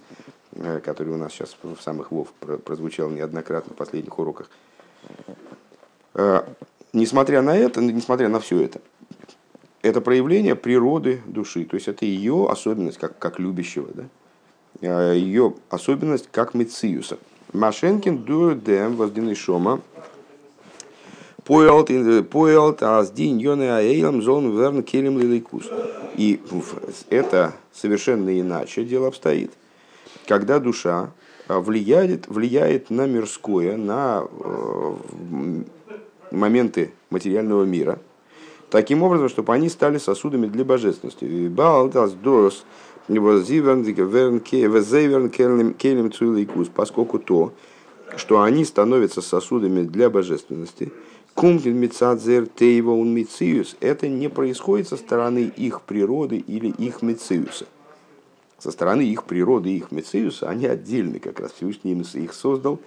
э, 0.54 0.80
который 0.80 1.13
у 1.13 1.17
нас 1.17 1.34
сейчас 1.34 1.58
в 1.62 1.82
самых 1.82 2.12
ВОВ 2.12 2.32
прозвучал 2.63 3.10
неоднократно 3.10 3.74
в 3.74 3.78
последних 3.78 4.17
уроках. 4.17 4.50
Э, 6.93 6.97
несмотря 6.97 7.41
на 7.41 7.56
это, 7.56 7.82
несмотря 7.82 8.30
на 8.30 8.39
все 8.39 8.62
это, 8.62 8.82
это 9.82 10.02
проявление 10.02 10.56
природы 10.56 11.21
души, 11.25 11.65
то 11.65 11.75
есть 11.75 11.88
это 11.88 12.06
ее 12.06 12.47
особенность 12.49 12.97
как, 12.97 13.17
как 13.17 13.39
любящего, 13.39 13.89
да? 13.93 14.04
А, 14.82 15.13
ее 15.13 15.54
особенность 15.69 16.30
как 16.32 16.54
Мециуса. 16.54 17.17
Машенкин 17.54 18.19
дуэдем 18.19 18.95
воздины 18.95 19.34
шома 19.34 19.82
поэлт 21.45 21.89
поэлт 22.30 22.84
аз 22.84 23.12
дин 23.12 23.38
йоне 23.38 23.73
аэйлам 23.73 24.21
зон 24.21 24.56
верн 24.56 24.84
келем 24.84 25.17
лилейкус. 25.17 25.67
И 26.15 26.39
это 27.10 27.56
совершенно 27.73 28.39
иначе 28.39 28.84
дело 28.84 29.08
обстоит. 29.08 29.52
Когда 30.28 30.60
душа 30.60 31.12
влияет, 31.47 32.28
влияет 32.28 32.91
на 32.91 33.08
мирское, 33.08 33.78
на 33.78 34.23
э, 34.30 34.93
моменты 36.32 36.92
материального 37.10 37.63
мира, 37.63 38.00
таким 38.70 39.04
образом, 39.04 39.30
чтобы 39.30 39.54
они 39.54 39.70
стали 39.70 39.98
сосудами 39.98 40.48
для 40.48 40.63
божественности. 40.65 41.26
поскольку 46.70 47.20
то, 47.20 47.54
что 48.15 48.42
они 48.42 48.65
становятся 48.65 49.22
сосудами 49.22 49.84
для 49.84 50.10
божественности, 50.10 50.92
это 53.80 54.08
не 54.08 54.30
происходит 54.30 54.89
со 54.89 54.98
стороны 54.98 55.52
их 55.56 55.82
природы 55.82 56.38
или 56.38 56.68
их 56.70 57.02
Мициуса. 57.02 57.65
Со 58.58 58.72
стороны 58.72 59.04
их 59.04 59.24
природы 59.24 59.70
и 59.70 59.78
их 59.78 59.92
Мициуса 59.92 60.50
они 60.50 60.65
отдельны, 60.65 61.20
как 61.20 61.39
раз 61.39 61.54
Всевышний 61.54 61.94
их 62.20 62.34
создал 62.34 62.80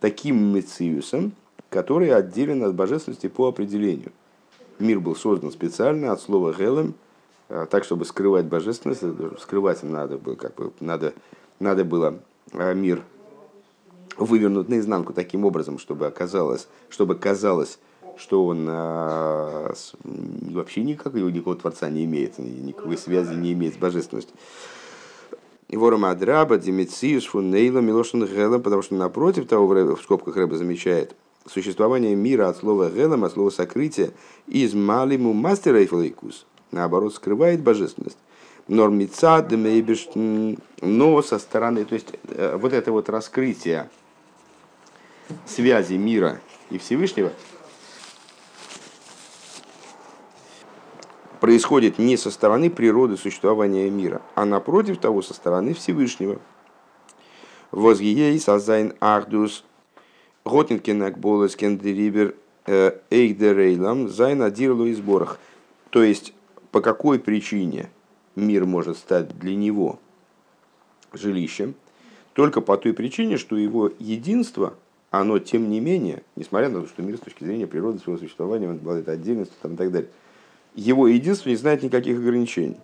таким 0.00 0.52
Мициусом, 0.54 1.32
который 1.70 2.12
отделен 2.12 2.64
от 2.64 2.74
божественности 2.74 3.28
по 3.28 3.48
определению. 3.48 4.12
Мир 4.78 5.00
был 5.00 5.14
создан 5.14 5.52
специально 5.52 6.12
от 6.12 6.20
слова 6.20 6.52
«гелем», 6.52 6.94
а, 7.48 7.66
так, 7.66 7.84
чтобы 7.84 8.04
скрывать 8.04 8.46
божественность, 8.46 9.02
скрывать 9.40 9.82
надо 9.82 10.18
было, 10.18 10.34
как 10.34 10.54
бы, 10.56 10.72
надо, 10.80 11.14
надо 11.58 11.84
было 11.84 12.18
а, 12.52 12.74
мир 12.74 13.02
вывернуть 14.16 14.68
наизнанку 14.68 15.12
таким 15.12 15.44
образом, 15.44 15.78
чтобы 15.78 16.06
оказалось, 16.06 16.68
чтобы 16.88 17.14
казалось, 17.14 17.78
что 18.16 18.46
он 18.46 18.66
а, 18.68 19.72
с, 19.74 19.94
вообще 20.04 20.82
никакого, 20.82 21.28
никакого 21.28 21.56
Творца 21.56 21.88
не 21.88 22.04
имеет, 22.04 22.38
никакой 22.38 22.98
связи 22.98 23.34
не 23.34 23.52
имеет 23.52 23.74
с 23.74 23.78
божественностью. 23.78 24.34
Вором 25.68 26.04
Адраба, 26.04 26.58
Демициус, 26.58 27.26
Фунейла, 27.26 27.78
Милошин 27.78 28.26
Гелем, 28.26 28.60
потому 28.60 28.82
что 28.82 28.96
напротив 28.96 29.46
того, 29.46 29.68
в 29.68 30.02
скобках 30.02 30.36
Рэба 30.36 30.56
замечает, 30.56 31.14
существование 31.50 32.14
мира 32.14 32.48
от 32.48 32.56
слова 32.56 32.90
Гелем, 32.90 33.24
от 33.24 33.32
слова 33.32 33.50
сокрытия, 33.50 34.12
из 34.46 34.74
Малиму 34.74 35.32
Мастера 35.32 35.78
Эйфлейкус, 35.78 36.46
наоборот, 36.70 37.14
скрывает 37.14 37.62
божественность. 37.62 38.18
Нормица, 38.68 39.44
но 40.80 41.22
со 41.22 41.38
стороны, 41.40 41.84
то 41.84 41.94
есть 41.94 42.06
э, 42.28 42.56
вот 42.56 42.72
это 42.72 42.92
вот 42.92 43.08
раскрытие 43.08 43.90
связи 45.44 45.94
мира 45.94 46.40
и 46.70 46.78
Всевышнего 46.78 47.32
происходит 51.40 51.98
не 51.98 52.16
со 52.16 52.30
стороны 52.30 52.70
природы 52.70 53.16
существования 53.16 53.90
мира, 53.90 54.22
а 54.36 54.44
напротив 54.44 54.98
того, 54.98 55.22
со 55.22 55.34
стороны 55.34 55.74
Всевышнего. 55.74 56.38
Возгией 57.72 58.38
сазайн 58.38 58.94
ахдус 59.00 59.64
готинкенак 60.44 61.18
болес 61.18 61.56
кендерибер 61.56 62.34
э, 62.66 62.98
אויך 63.10 63.51
דער 63.51 63.75
עולם 63.75 64.08
זיין 64.08 64.42
א 64.42 64.48
דירה 64.48 64.73
לו 64.73 64.86
יתברך. 64.86 65.38
То 65.90 66.02
есть, 66.02 66.32
по 66.70 66.80
какой 66.80 67.18
причине 67.18 67.90
мир 68.36 68.64
может 68.64 68.96
стать 68.96 69.38
для 69.38 69.54
него 69.54 69.98
жилищем? 71.12 71.74
Только 72.32 72.60
по 72.60 72.76
той 72.76 72.92
причине, 72.92 73.36
что 73.36 73.56
его 73.56 73.90
единство– 73.98 74.74
оно, 75.10 75.40
тем 75.40 75.68
не 75.70 75.80
менее, 75.80 76.22
несмотря 76.36 76.68
на 76.68 76.82
то, 76.82 76.86
что 76.86 77.02
мир 77.02 77.16
с 77.16 77.20
точки 77.20 77.44
зрения 77.44 77.66
природы 77.66 77.98
своего 77.98 78.20
существования, 78.20 78.68
он 78.68 78.76
обладает 78.76 79.08
отдельностью 79.08 79.56
там, 79.60 79.74
и 79.74 79.76
так 79.76 79.90
далее, 79.90 80.08
его 80.76 81.08
единство 81.08 81.48
не 81.48 81.56
знает 81.56 81.82
никаких 81.82 82.18
ограничений. 82.18 82.76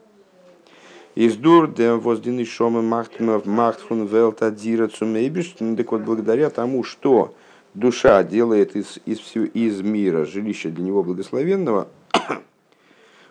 Издур 1.14 1.72
де 1.72 1.92
воздины 1.92 2.44
шома 2.44 2.82
махтфун 2.82 4.06
велта 4.06 4.50
дира 4.50 4.88
цумейбиш. 4.88 5.54
Так 5.76 5.92
вот, 5.92 6.02
благодаря 6.02 6.50
тому, 6.50 6.82
что 6.82 7.32
душа 7.76 8.22
делает 8.22 8.74
из, 8.74 8.98
из, 9.04 9.20
из 9.36 9.80
мира 9.82 10.24
жилище 10.24 10.70
для 10.70 10.84
него 10.84 11.02
благословенного, 11.02 11.88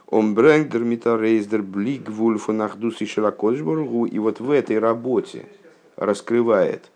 он 0.07 0.35
брэнгдер 0.35 0.83
митарейздер 0.83 1.61
блик 1.61 2.09
вульфу 2.09 2.53
нахдус 2.53 3.01
и 3.01 3.05
широкошбургу, 3.05 4.05
и 4.05 4.19
вот 4.19 4.39
в 4.39 4.51
этой 4.51 4.79
работе 4.79 5.47
раскрывает 5.95 6.91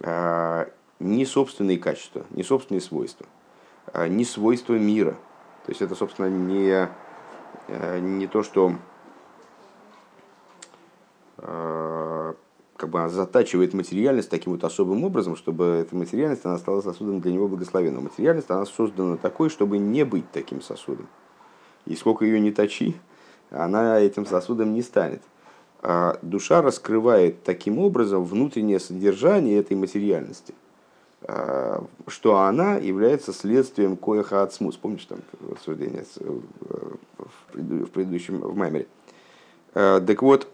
а, 0.00 0.68
не 1.00 1.26
собственные 1.26 1.78
качества, 1.78 2.24
не 2.30 2.42
собственные 2.42 2.80
свойства, 2.80 3.26
а 3.92 4.08
не 4.08 4.24
свойства 4.24 4.74
мира. 4.74 5.16
То 5.66 5.70
есть 5.70 5.82
это, 5.82 5.94
собственно, 5.94 6.28
не, 6.28 6.88
э, 7.68 7.98
не 8.00 8.26
то, 8.26 8.42
что 8.42 8.74
э, 11.38 12.03
как 12.76 12.90
бы 12.90 13.08
затачивает 13.08 13.72
материальность 13.74 14.30
таким 14.30 14.52
вот 14.52 14.64
особым 14.64 15.04
образом, 15.04 15.36
чтобы 15.36 15.64
эта 15.64 15.94
материальность 15.94 16.44
она 16.44 16.58
стала 16.58 16.80
сосудом 16.80 17.20
для 17.20 17.32
него 17.32 17.48
благословенным. 17.48 18.04
Материальность 18.04 18.50
она 18.50 18.66
создана 18.66 19.16
такой, 19.16 19.48
чтобы 19.50 19.78
не 19.78 20.04
быть 20.04 20.30
таким 20.32 20.60
сосудом. 20.60 21.08
И 21.86 21.94
сколько 21.94 22.24
ее 22.24 22.40
не 22.40 22.50
точи, 22.50 22.94
она 23.50 24.00
этим 24.00 24.26
сосудом 24.26 24.74
не 24.74 24.82
станет. 24.82 25.22
А 25.82 26.18
душа 26.22 26.62
раскрывает 26.62 27.42
таким 27.44 27.78
образом 27.78 28.24
внутреннее 28.24 28.80
содержание 28.80 29.58
этой 29.58 29.76
материальности. 29.76 30.54
Э, 31.26 31.80
что 32.06 32.38
она 32.40 32.76
является 32.76 33.32
следствием 33.32 33.96
коеха 33.96 34.42
ацмус. 34.42 34.76
Помнишь 34.76 35.04
там 35.06 35.20
рассуждение 35.50 36.04
э, 36.20 36.38
в 37.18 37.90
предыдущем 37.90 38.40
в 38.40 38.56
Маймере? 38.56 38.86
Э, 39.74 40.00
так 40.06 40.22
вот, 40.22 40.48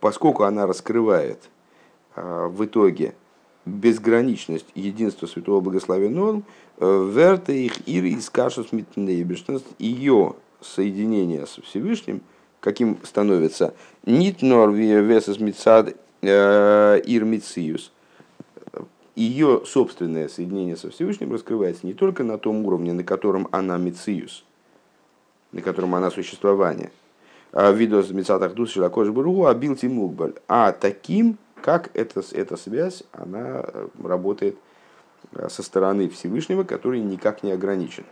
поскольку 0.00 0.44
она 0.44 0.66
раскрывает 0.66 1.38
в 2.16 2.64
итоге 2.64 3.14
безграничность 3.64 4.66
единства 4.74 5.26
Святого 5.26 5.60
Благословенного, 5.60 6.42
верте 6.78 7.66
их 7.66 7.88
ир 7.88 8.04
из 8.04 8.28
кашус 8.30 8.68
ее 9.78 10.34
соединение 10.60 11.46
со 11.46 11.62
Всевышним, 11.62 12.22
каким 12.60 12.98
становится 13.04 13.74
нит 14.04 14.42
норви 14.42 15.00
весес 15.00 15.38
мицад 15.38 15.96
ир 16.22 17.24
мициус– 17.24 17.92
ее 19.20 19.62
собственное 19.66 20.28
соединение 20.28 20.76
со 20.76 20.90
Всевышним 20.90 21.32
раскрывается 21.32 21.86
не 21.86 21.94
только 21.94 22.24
на 22.24 22.38
том 22.38 22.64
уровне, 22.64 22.92
на 22.92 23.04
котором 23.04 23.48
она 23.50 23.76
мециус, 23.76 24.44
на 25.52 25.60
котором 25.62 25.94
она 25.94 26.10
существование, 26.10 26.90
а 26.90 26.99
видос 27.52 28.10
мецатах 28.10 28.54
дус 28.54 28.70
широкош 28.70 29.08
бургу, 29.08 29.46
а 29.46 29.54
билти 29.54 29.86
мукбаль, 29.86 30.34
а 30.48 30.72
таким, 30.72 31.38
как 31.62 31.90
эта, 31.94 32.22
эта 32.32 32.56
связь, 32.56 33.02
она 33.12 33.64
э, 33.64 33.88
работает 34.02 34.56
э, 35.32 35.48
со 35.48 35.62
стороны 35.62 36.08
Всевышнего, 36.08 36.64
который 36.64 37.00
никак 37.00 37.42
не 37.42 37.52
ограничен. 37.52 38.04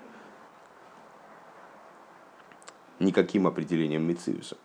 Никаким 2.99 3.47
определением 3.47 4.03
Мециуса. 4.03 4.57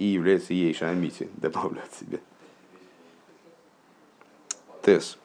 и 0.00 0.04
является 0.04 0.54
ей 0.54 0.72
шамити, 0.72 1.28
добавляют 1.36 1.92
себе. 1.92 2.20
Тес. 4.82 5.18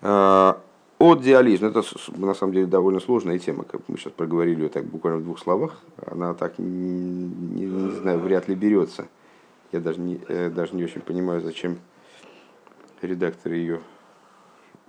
А, 0.00 0.62
от 0.98 1.22
диализм. 1.22 1.66
Это 1.66 1.82
на 2.16 2.34
самом 2.34 2.52
деле 2.52 2.66
довольно 2.66 3.00
сложная 3.00 3.38
тема, 3.38 3.64
как 3.64 3.82
мы 3.88 3.96
сейчас 3.96 4.12
проговорили 4.12 4.62
ее 4.62 4.68
так 4.68 4.84
буквально 4.84 5.20
в 5.20 5.24
двух 5.24 5.38
словах. 5.38 5.78
Она 6.06 6.34
так, 6.34 6.58
не, 6.58 7.28
не 7.28 7.90
знаю, 8.00 8.18
вряд 8.18 8.48
ли 8.48 8.54
берется. 8.54 9.06
Я 9.72 9.80
даже 9.80 10.00
не, 10.00 10.20
э, 10.28 10.50
даже 10.50 10.74
не 10.74 10.84
очень 10.84 11.00
понимаю, 11.00 11.40
зачем 11.40 11.78
редактор 13.02 13.52
ее 13.52 13.80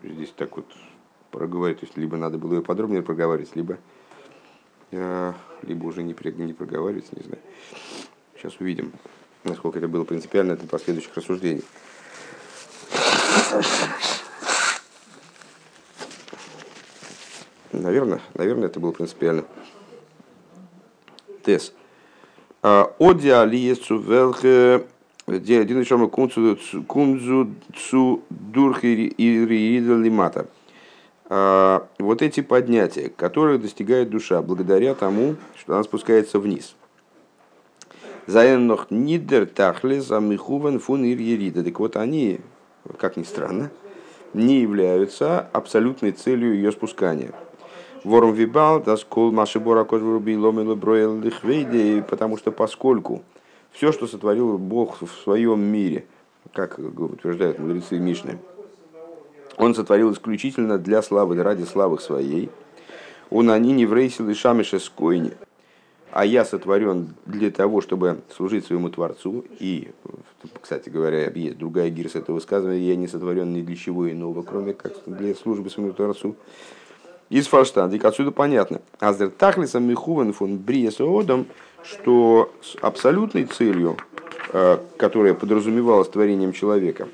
здесь 0.01 0.33
так 0.35 0.55
вот 0.55 0.65
проговорит. 1.31 1.81
То 1.81 1.85
есть, 1.85 1.97
либо 1.97 2.17
надо 2.17 2.37
было 2.37 2.55
ее 2.55 2.61
подробнее 2.61 3.01
проговаривать, 3.01 3.55
либо 3.55 3.77
Э, 4.91 5.33
либо 5.61 5.85
уже 5.85 6.01
не, 6.03 6.15
не 6.43 6.53
проговаривается, 6.53 7.15
не 7.15 7.23
знаю. 7.23 7.41
Сейчас 8.35 8.59
увидим, 8.59 8.91
насколько 9.43 9.77
это 9.77 9.87
было 9.87 10.03
принципиально 10.03 10.55
для 10.55 10.67
последующих 10.67 11.15
рассуждений. 11.15 11.63
Наверное, 17.79 18.21
наверное, 18.35 18.67
это 18.67 18.79
было 18.79 18.91
принципиально. 18.91 19.45
Тес. 21.45 21.73
А, 22.61 22.93
Оди 22.99 23.29
алиесу 23.29 23.97
велхе 23.99 24.85
один 25.27 25.79
еще 25.79 26.09
кунзу 26.09 27.49
цу 27.75 28.23
дурхи 28.29 28.87
и 28.87 29.45
лимата. 29.45 30.47
А, 31.25 31.87
вот 31.99 32.21
эти 32.21 32.41
поднятия, 32.41 33.09
которые 33.09 33.59
достигает 33.59 34.09
душа 34.09 34.41
благодаря 34.41 34.95
тому, 34.95 35.35
что 35.55 35.75
она 35.75 35.83
спускается 35.83 36.39
вниз. 36.39 36.75
Заеннох 38.25 38.91
нидер 38.91 39.45
тахлес 39.45 40.11
амихуван 40.11 40.79
фун 40.79 41.03
ир 41.03 41.53
Так 41.63 41.79
вот 41.79 41.95
они, 41.95 42.39
как 42.97 43.17
ни 43.17 43.23
странно, 43.23 43.71
не 44.33 44.61
являются 44.61 45.47
абсолютной 45.51 46.11
целью 46.11 46.53
ее 46.53 46.71
спускания. 46.71 47.31
Ворм 48.03 48.33
вибал, 48.33 48.81
даскол 48.81 49.31
машибора 49.31 49.83
кожвруби 49.83 50.38
ломило 50.38 50.75
броил 50.75 51.21
потому 52.07 52.38
что 52.38 52.51
поскольку 52.51 53.23
все, 53.71 53.91
что 53.91 54.07
сотворил 54.07 54.57
Бог 54.57 55.01
в 55.01 55.12
своем 55.23 55.62
мире, 55.62 56.05
как 56.53 56.79
утверждают 56.79 57.59
мудрецы 57.59 57.99
Мишны, 57.99 58.39
он 59.57 59.75
сотворил 59.75 60.13
исключительно 60.13 60.77
для 60.77 61.01
славы, 61.01 61.41
ради 61.43 61.63
славы 61.63 61.99
своей. 61.99 62.49
Он 63.29 63.51
они 63.51 63.73
не 63.73 63.85
врейсил 63.85 64.29
и 64.29 64.33
шамише 64.33 64.79
скойни. 64.79 65.33
а 66.12 66.25
я 66.25 66.43
сотворен 66.43 67.13
для 67.25 67.51
того, 67.51 67.81
чтобы 67.81 68.21
служить 68.35 68.65
своему 68.65 68.89
Творцу. 68.89 69.45
И, 69.59 69.91
кстати 70.59 70.89
говоря, 70.89 71.29
есть 71.29 71.57
другая 71.57 71.89
гирса 71.89 72.19
этого 72.19 72.35
высказывания, 72.35 72.88
я 72.88 72.95
не 72.95 73.07
сотворен 73.07 73.53
ни 73.53 73.62
для 73.62 73.75
чего 73.75 74.09
иного, 74.09 74.41
кроме 74.41 74.73
как 74.73 74.93
для 75.05 75.35
службы 75.35 75.69
своему 75.69 75.93
Творцу. 75.93 76.35
Из 77.29 77.45
фарштандик 77.45 78.05
отсюда 78.05 78.31
понятно. 78.31 78.81
Аздер 78.99 79.29
тахлисом 79.29 79.83
михуван 79.83 80.33
фон 80.33 80.57
бриесоодом, 80.57 81.45
что 81.83 82.51
с 82.61 82.75
абсолютной 82.81 83.45
целью, 83.45 83.97
э, 84.51 84.79
которая 84.97 85.35
подразумевалась 85.35 86.09
творением 86.09 86.53
человека, 86.53 87.07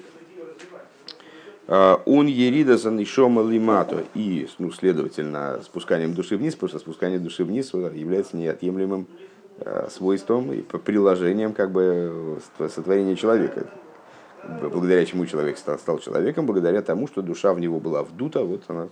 э, 1.67 1.97
он 2.05 2.27
ерида 2.27 2.77
за 2.77 2.91
нишома 2.91 3.43
лимато. 3.43 4.05
И, 4.13 4.47
ну, 4.57 4.71
следовательно, 4.71 5.59
спусканием 5.65 6.13
души 6.13 6.37
вниз, 6.37 6.53
потому 6.53 6.69
что 6.69 6.79
спускание 6.79 7.19
души 7.19 7.43
вниз 7.43 7.73
является 7.73 8.37
неотъемлемым 8.37 9.07
э, 9.59 9.89
свойством 9.91 10.53
и 10.53 10.61
приложением 10.61 11.51
как 11.51 11.71
бы 11.71 12.39
сотворения 12.57 13.17
человека. 13.17 13.67
Благодаря 14.61 15.05
чему 15.05 15.25
человек 15.25 15.57
стал, 15.57 15.77
стал 15.77 15.99
человеком, 15.99 16.45
благодаря 16.45 16.81
тому, 16.81 17.07
что 17.07 17.21
душа 17.21 17.53
в 17.53 17.59
него 17.59 17.81
была 17.81 18.03
вдута, 18.03 18.43
вот 18.43 18.61
она 18.67 18.87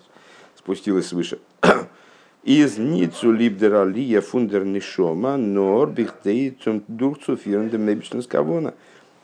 спустилась 0.63 1.08
свыше. 1.08 1.39
Из 2.43 2.78
ницу 2.78 3.32
либдера 3.32 3.84
лия 3.84 4.21
фундер 4.21 4.65
нишома 4.65 5.38
нор 5.38 5.89
бихдейцум 5.89 6.84
дурцу 6.88 7.36
фирндем 7.36 7.86
небичнескавона. 7.86 8.73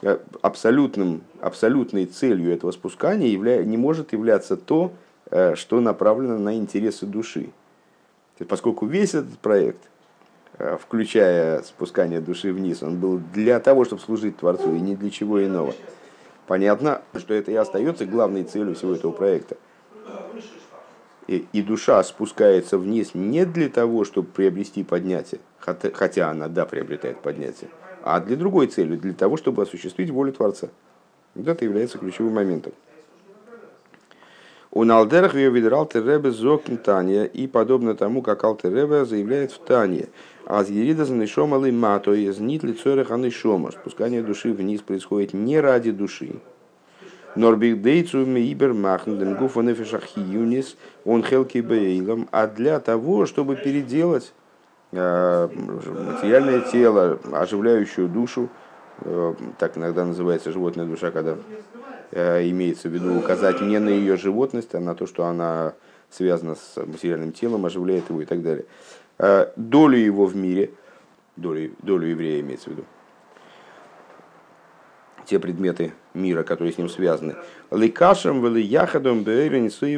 Э, 0.01 0.19
абсолютным, 0.41 1.21
абсолютной 1.41 2.05
целью 2.05 2.53
этого 2.53 2.71
спускания 2.71 3.27
явля, 3.27 3.63
не 3.63 3.77
может 3.77 4.13
являться 4.13 4.57
то, 4.57 4.91
э, 5.31 5.55
что 5.55 5.79
направлено 5.79 6.37
на 6.37 6.55
интересы 6.55 7.05
души. 7.05 7.49
Поскольку 8.47 8.85
весь 8.85 9.15
этот 9.15 9.37
проект, 9.39 9.81
э, 10.57 10.77
включая 10.81 11.61
спускание 11.63 12.21
души 12.21 12.53
вниз, 12.53 12.83
он 12.83 12.99
был 12.99 13.21
для 13.33 13.59
того, 13.59 13.85
чтобы 13.85 14.01
служить 14.01 14.37
Творцу 14.37 14.75
и 14.75 14.79
ни 14.79 14.95
для 14.95 15.09
чего 15.09 15.43
иного. 15.43 15.73
Понятно, 16.47 17.01
что 17.17 17.33
это 17.33 17.51
и 17.51 17.55
остается 17.55 18.05
главной 18.05 18.43
целью 18.43 18.75
всего 18.75 18.93
этого 18.93 19.11
проекта 19.11 19.57
и 21.37 21.61
душа 21.61 22.03
спускается 22.03 22.77
вниз 22.77 23.11
не 23.13 23.45
для 23.45 23.69
того, 23.69 24.03
чтобы 24.03 24.29
приобрести 24.29 24.83
поднятие, 24.83 25.39
хотя 25.59 26.31
она, 26.31 26.47
да, 26.47 26.65
приобретает 26.65 27.21
поднятие, 27.21 27.69
а 28.03 28.19
для 28.19 28.35
другой 28.35 28.67
цели, 28.67 28.95
для 28.95 29.13
того, 29.13 29.37
чтобы 29.37 29.61
осуществить 29.61 30.09
волю 30.09 30.33
Творца. 30.33 30.69
Вот 31.35 31.47
это 31.47 31.63
является 31.65 31.99
ключевым 31.99 32.33
моментом. 32.33 32.73
У 34.71 34.83
Налдерах 34.83 35.35
ее 35.35 35.49
видрал 35.49 35.87
Теребе 35.87 36.31
Зокин 36.31 36.77
Таня, 36.77 37.25
и 37.25 37.47
подобно 37.47 37.95
тому, 37.95 38.21
как 38.21 38.43
Алтеребе 38.43 39.05
заявляет 39.05 39.51
в 39.51 39.59
Тане, 39.59 40.09
а 40.45 40.63
с 40.63 40.69
Ерида 40.69 41.05
Занышома 41.05 41.63
Лимато 41.63 42.13
из 42.13 42.39
Нит 42.39 42.63
лицорех 42.63 43.11
Анышома, 43.11 43.71
спускание 43.71 44.21
души 44.21 44.51
вниз 44.53 44.81
происходит 44.81 45.33
не 45.33 45.59
ради 45.59 45.91
души, 45.91 46.35
Норбих 47.35 47.81
дейцу 47.81 48.25
мейбер 48.25 48.73
махндем 48.73 49.35
гуфа 49.35 49.61
юнис 49.61 50.75
он 51.05 51.23
хелки 51.23 51.59
бейлом, 51.59 52.27
а 52.31 52.47
для 52.47 52.79
того, 52.79 53.25
чтобы 53.25 53.55
переделать 53.55 54.33
э, 54.91 55.47
материальное 55.47 56.61
тело, 56.61 57.19
оживляющую 57.31 58.07
душу, 58.07 58.49
э, 59.01 59.33
так 59.59 59.77
иногда 59.77 60.05
называется 60.05 60.51
животная 60.51 60.85
душа, 60.85 61.11
когда 61.11 61.37
э, 62.11 62.49
имеется 62.49 62.89
в 62.89 62.93
виду 62.93 63.15
указать 63.15 63.61
не 63.61 63.79
на 63.79 63.89
ее 63.89 64.17
животность, 64.17 64.73
а 64.73 64.79
на 64.79 64.95
то, 64.95 65.05
что 65.05 65.25
она 65.25 65.73
связана 66.09 66.55
с 66.55 66.77
материальным 66.77 67.31
телом, 67.31 67.65
оживляет 67.65 68.09
его 68.09 68.21
и 68.21 68.25
так 68.25 68.41
далее. 68.41 68.65
Долю 69.55 69.97
его 69.97 70.25
в 70.25 70.35
мире, 70.35 70.71
долю, 71.35 71.71
долю 71.83 72.07
еврея 72.07 72.39
имеется 72.39 72.69
в 72.69 72.73
виду, 72.73 72.85
те 75.29 75.39
предметы 75.39 75.93
мира, 76.13 76.43
которые 76.43 76.73
с 76.73 76.77
ним 76.77 76.89
связаны. 76.89 77.35
Ликашем 77.71 78.43
вели 78.43 78.61
яхадом 78.61 79.23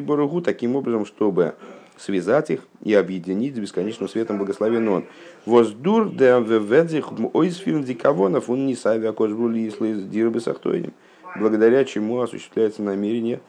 борогу 0.06 0.42
таким 0.42 0.76
образом, 0.76 1.06
чтобы 1.06 1.56
связать 1.98 2.50
их 2.50 2.62
и 2.84 2.94
объединить 2.94 3.56
с 3.56 3.60
бесконечным 3.60 4.10
светом 4.10 4.38
благословен 4.38 4.88
он. 4.90 5.06
Воздур 5.46 6.10
де 6.10 6.38
введзих 6.40 7.12
ойсфилм 7.34 7.84
дикавонов 7.84 8.50
он 8.50 8.66
не 8.66 8.76
савя 8.76 9.14
кожбули 9.14 9.60
из 9.60 10.04
дирбы 10.08 10.42
сахтойним. 10.42 10.94
Благодаря 11.40 11.86
чему 11.86 12.20
осуществляется 12.20 12.82
намерение, 12.82 13.40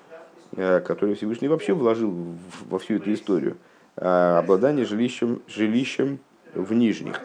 э, 0.57 0.81
которое 0.81 1.17
Всевышний 1.17 1.49
вообще 1.49 1.73
вложил 1.73 2.15
во 2.69 2.79
всю 2.79 2.97
эту 2.97 3.13
историю. 3.13 3.57
Э, 3.97 4.39
обладание 4.39 4.85
жилищем, 4.85 5.43
жилищем 5.49 6.21
в 6.55 6.73
нижних. 6.73 7.21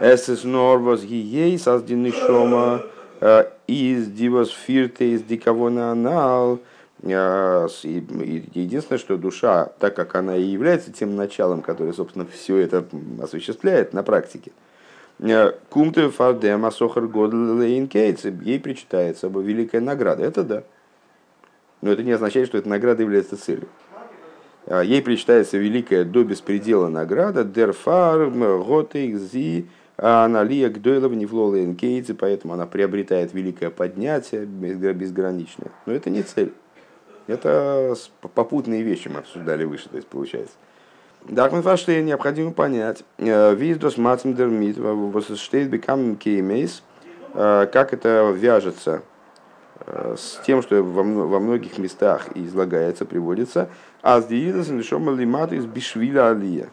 Эсэс 0.00 0.44
норвас 0.44 1.02
гией 1.02 1.58
саздины 1.58 2.10
шома 2.10 2.82
э, 3.20 3.44
из 3.66 4.06
дивас 4.06 4.48
фирте 4.48 5.10
из 5.10 5.22
диковона 5.22 5.92
анал. 5.92 6.60
Э, 7.02 7.68
единственное, 7.84 8.98
что 8.98 9.18
душа, 9.18 9.66
так 9.78 9.94
как 9.94 10.14
она 10.14 10.36
и 10.36 10.42
является 10.42 10.90
тем 10.90 11.16
началом, 11.16 11.60
которое, 11.60 11.92
собственно, 11.92 12.26
все 12.26 12.56
это 12.56 12.86
осуществляет 13.22 13.92
на 13.92 14.02
практике, 14.02 14.52
э, 15.18 15.52
Кумте 15.68 16.08
фардем 16.08 16.64
асохар 16.64 17.06
годлейн 17.06 17.90
ей 17.92 18.58
причитается 18.58 19.28
великая 19.28 19.82
награда. 19.82 20.24
Это 20.24 20.42
да. 20.44 20.62
Но 21.82 21.92
это 21.92 22.02
не 22.02 22.12
означает, 22.12 22.46
что 22.46 22.56
эта 22.56 22.70
награда 22.70 23.02
является 23.02 23.36
целью. 23.36 23.68
Ей 24.66 25.02
причитается 25.02 25.58
великая 25.58 26.04
до 26.04 26.22
беспредела 26.22 26.88
награда, 26.88 27.44
дерфар, 27.44 28.30
готейк, 28.30 29.16
зи, 29.16 29.66
а 30.02 30.24
она 30.24 30.42
лия 30.42 30.70
гдойлов 30.70 31.12
не 31.12 31.26
флолейн 31.26 31.76
кейдзи, 31.76 32.14
поэтому 32.14 32.54
она 32.54 32.66
приобретает 32.66 33.34
великое 33.34 33.68
поднятие 33.68 34.46
безграничное. 34.46 35.70
Но 35.84 35.92
это 35.92 36.08
не 36.08 36.22
цель. 36.22 36.54
Это 37.26 37.94
попутные 38.34 38.82
вещи 38.82 39.08
мы 39.08 39.18
обсуждали 39.18 39.64
выше, 39.64 39.90
то 39.90 39.96
есть 39.96 40.08
получается. 40.08 40.54
Дахман 41.28 41.62
Фаштейн 41.62 42.06
необходимо 42.06 42.52
понять, 42.52 43.04
э, 43.18 43.54
виздос 43.54 43.98
матем 43.98 44.34
дермит, 44.34 44.78
штейт 45.38 45.68
бекам 45.68 46.16
кеймейс, 46.16 46.82
э, 47.34 47.68
как 47.70 47.92
это 47.92 48.34
вяжется 48.34 49.02
э, 49.84 50.16
с 50.18 50.40
тем, 50.46 50.62
что 50.62 50.82
во 50.82 51.40
многих 51.40 51.76
местах 51.76 52.28
излагается, 52.34 53.04
приводится, 53.04 53.68
а 54.00 54.22
с 54.22 54.26
диидас 54.26 54.68
нишома 54.68 55.12
лимат 55.12 55.52
из 55.52 55.66
бишвиля 55.66 56.30
алия 56.30 56.70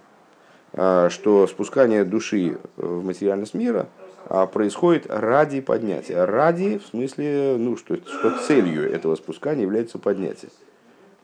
что 1.10 1.48
спускание 1.48 2.04
души 2.04 2.60
в 2.76 3.04
материальность 3.04 3.56
мира 3.56 3.88
а, 4.30 4.46
происходит 4.46 5.06
ради 5.10 5.62
поднятия. 5.62 6.26
Ради, 6.26 6.78
в 6.78 6.86
смысле, 6.86 7.56
ну, 7.58 7.78
что, 7.78 7.96
что 7.96 8.38
целью 8.46 8.92
этого 8.92 9.16
спускания 9.16 9.64
является 9.64 9.98
поднятие. 9.98 10.52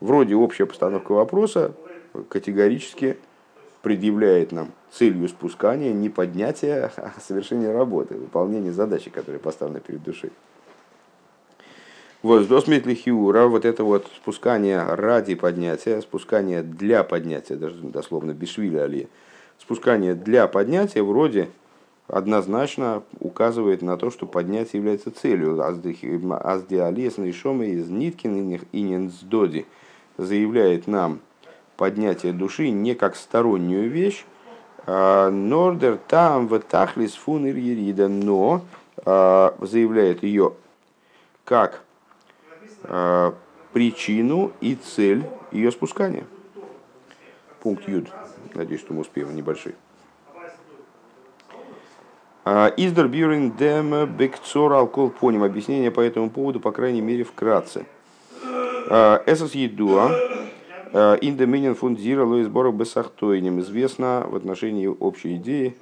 Вроде 0.00 0.34
общая 0.34 0.66
постановка 0.66 1.12
вопроса 1.12 1.72
категорически 2.28 3.16
предъявляет 3.82 4.52
нам 4.52 4.72
целью 4.90 5.28
спускания 5.28 5.92
не 5.92 6.08
поднятия, 6.08 6.90
а 6.96 7.12
совершения 7.20 7.72
работы, 7.72 8.14
выполнения 8.14 8.72
задачи, 8.72 9.10
которая 9.10 9.38
поставлена 9.38 9.80
перед 9.80 10.02
душой. 10.02 10.32
Вот, 12.22 12.48
хиура, 12.48 13.46
вот 13.48 13.66
это 13.66 13.84
вот 13.84 14.06
спускание 14.16 14.82
ради 14.82 15.34
поднятия, 15.34 16.00
спускание 16.00 16.62
для 16.62 17.04
поднятия, 17.04 17.56
даже 17.56 17.76
дословно 17.82 18.32
бешвиля 18.32 18.84
али, 18.84 19.08
спускание 19.58 20.14
для 20.14 20.46
поднятия 20.46 21.02
вроде 21.02 21.50
однозначно 22.08 23.02
указывает 23.20 23.82
на 23.82 23.96
то, 23.96 24.10
что 24.10 24.26
поднятие 24.26 24.80
является 24.80 25.10
целью. 25.10 25.60
Аздиалес 25.62 27.18
Нишома 27.18 27.66
из 27.66 27.88
Ниткин 27.88 28.60
и 28.72 28.82
Ненсдоди 28.82 29.66
заявляет 30.16 30.86
нам 30.86 31.20
поднятие 31.76 32.32
души 32.32 32.70
не 32.70 32.94
как 32.94 33.16
стороннюю 33.16 33.90
вещь, 33.90 34.24
а 34.86 35.30
Нордер 35.30 35.98
там 36.08 36.46
в 36.46 36.58
Тахлис 36.60 37.14
фун 37.14 37.48
Ирида, 37.48 38.08
но 38.08 38.62
а, 39.04 39.56
заявляет 39.60 40.22
ее 40.22 40.52
как 41.44 41.82
а, 42.82 43.34
причину 43.72 44.52
и 44.60 44.74
цель 44.74 45.24
ее 45.50 45.72
спускания. 45.72 46.24
Пункт 47.60 47.88
Юд. 47.88 48.08
Надеюсь, 48.54 48.80
что 48.80 48.94
мы 48.94 49.00
успеем 49.00 49.34
небольшой. 49.34 49.74
А, 52.44 52.68
Издер 52.76 53.08
Бюрин 53.08 53.52
Дем 53.52 54.06
Бекцор 54.16 54.72
Алкол 54.72 55.10
Поним. 55.10 55.42
Объяснение 55.42 55.90
по 55.90 56.00
этому 56.00 56.30
поводу, 56.30 56.60
по 56.60 56.70
крайней 56.70 57.00
мере, 57.00 57.24
вкратце. 57.24 57.86
А, 58.90 59.22
Эсос 59.26 59.54
Едуа. 59.54 60.10
А, 60.92 61.14
Индоминин 61.14 61.74
фундзира 61.74 62.24
Лоис 62.24 62.46
Борок 62.46 62.76
Бесахтойним. 62.76 63.58
Известно 63.60 64.24
в 64.28 64.36
отношении 64.36 64.86
общей 64.86 65.36
идеи 65.36 65.76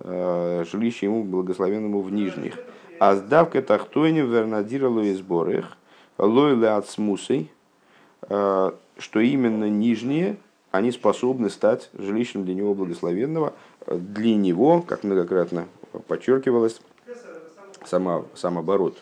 жилища 0.00 1.06
ему 1.06 1.24
благословенному 1.24 2.02
в 2.02 2.12
нижних. 2.12 2.58
А 3.00 3.16
сдавка 3.16 3.62
тахтойним 3.62 4.30
вернадира 4.30 4.88
Лоис 4.88 5.20
Борых. 5.20 5.76
Лойле 6.18 6.68
от 6.68 6.88
смусой. 6.88 7.50
Что 8.20 9.20
именно 9.20 9.68
нижние– 9.68 10.36
они 10.70 10.90
способны 10.90 11.50
стать 11.50 11.90
жилищем 11.94 12.44
для 12.44 12.54
него 12.54 12.74
благословенного, 12.74 13.54
для 13.86 14.34
него, 14.34 14.82
как 14.82 15.04
многократно 15.04 15.66
подчеркивалось, 16.06 16.80
сама, 17.84 18.24
сам 18.34 18.58
оборот, 18.58 18.98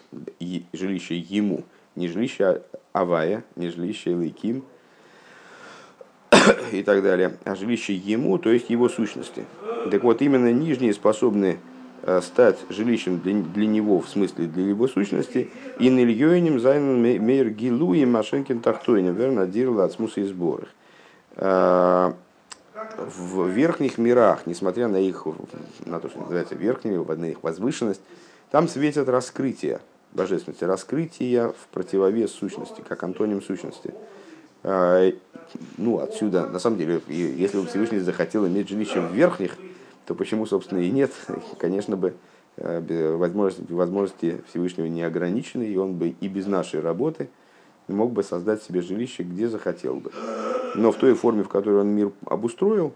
жилище 0.72 1.16
ему, 1.16 1.64
не 1.96 2.08
жилище 2.08 2.62
Авая, 2.92 3.44
не 3.56 3.68
жилище 3.68 4.14
Лейким 4.14 4.64
и 6.72 6.82
так 6.82 7.02
далее, 7.02 7.36
а 7.44 7.56
жилище 7.56 7.94
ему, 7.94 8.38
то 8.38 8.50
есть 8.50 8.70
его 8.70 8.88
сущности. 8.88 9.44
Так 9.90 10.02
вот, 10.02 10.22
именно 10.22 10.52
нижние 10.52 10.92
способны 10.92 11.58
э, 12.02 12.20
стать 12.22 12.58
жилищем 12.68 13.20
для, 13.20 13.34
для 13.34 13.66
него, 13.66 14.00
в 14.00 14.08
смысле 14.08 14.46
для 14.46 14.64
его 14.64 14.86
сущности, 14.88 15.50
и 15.78 15.88
нильёйним 15.88 16.60
зайнен 16.60 17.00
мейр 17.24 17.50
гилу 17.50 17.94
и 17.94 18.04
машенкин 18.04 18.60
тахтойнем, 18.60 19.14
верно, 19.14 19.46
дирла 19.46 19.84
от 19.84 19.92
смуса 19.92 20.20
и 20.20 20.24
сборах. 20.24 20.68
Э, 21.36 22.12
в 22.98 23.48
верхних 23.48 23.98
мирах, 23.98 24.46
несмотря 24.46 24.88
на 24.88 24.96
их, 24.96 25.26
на 25.84 26.00
то, 26.00 26.08
что 26.08 26.20
называется 26.20 26.54
верхними, 26.54 26.96
на 26.96 27.24
их 27.26 27.42
возвышенность, 27.42 28.00
там 28.50 28.68
светят 28.68 29.08
раскрытия 29.08 29.80
божественности, 30.12 30.64
раскрытия 30.64 31.48
в 31.48 31.68
противовес 31.72 32.32
сущности, 32.32 32.82
как 32.86 33.02
антоним 33.02 33.42
сущности. 33.42 33.94
А, 34.62 35.10
ну, 35.76 35.98
отсюда, 35.98 36.46
на 36.48 36.58
самом 36.58 36.78
деле, 36.78 37.00
если 37.08 37.58
бы 37.58 37.66
Всевышний 37.66 37.98
захотел 37.98 38.46
иметь 38.46 38.68
жилище 38.68 39.00
в 39.00 39.12
верхних, 39.12 39.56
то 40.06 40.14
почему, 40.14 40.46
собственно, 40.46 40.78
и 40.78 40.90
нет? 40.90 41.12
Конечно 41.58 41.96
бы, 41.96 42.14
э, 42.56 43.16
возможности, 43.16 43.72
возможности 43.72 44.42
Всевышнего 44.48 44.86
не 44.86 45.02
ограничены, 45.02 45.64
и 45.64 45.76
он 45.76 45.94
бы 45.94 46.14
и 46.20 46.28
без 46.28 46.46
нашей 46.46 46.80
работы 46.80 47.28
мог 47.88 48.12
бы 48.12 48.22
создать 48.22 48.62
себе 48.62 48.80
жилище, 48.80 49.22
где 49.22 49.48
захотел 49.48 49.96
бы. 49.96 50.10
Но 50.74 50.92
в 50.92 50.96
той 50.96 51.14
форме, 51.14 51.42
в 51.42 51.48
которой 51.48 51.80
он 51.80 51.88
мир 51.88 52.12
обустроил, 52.24 52.92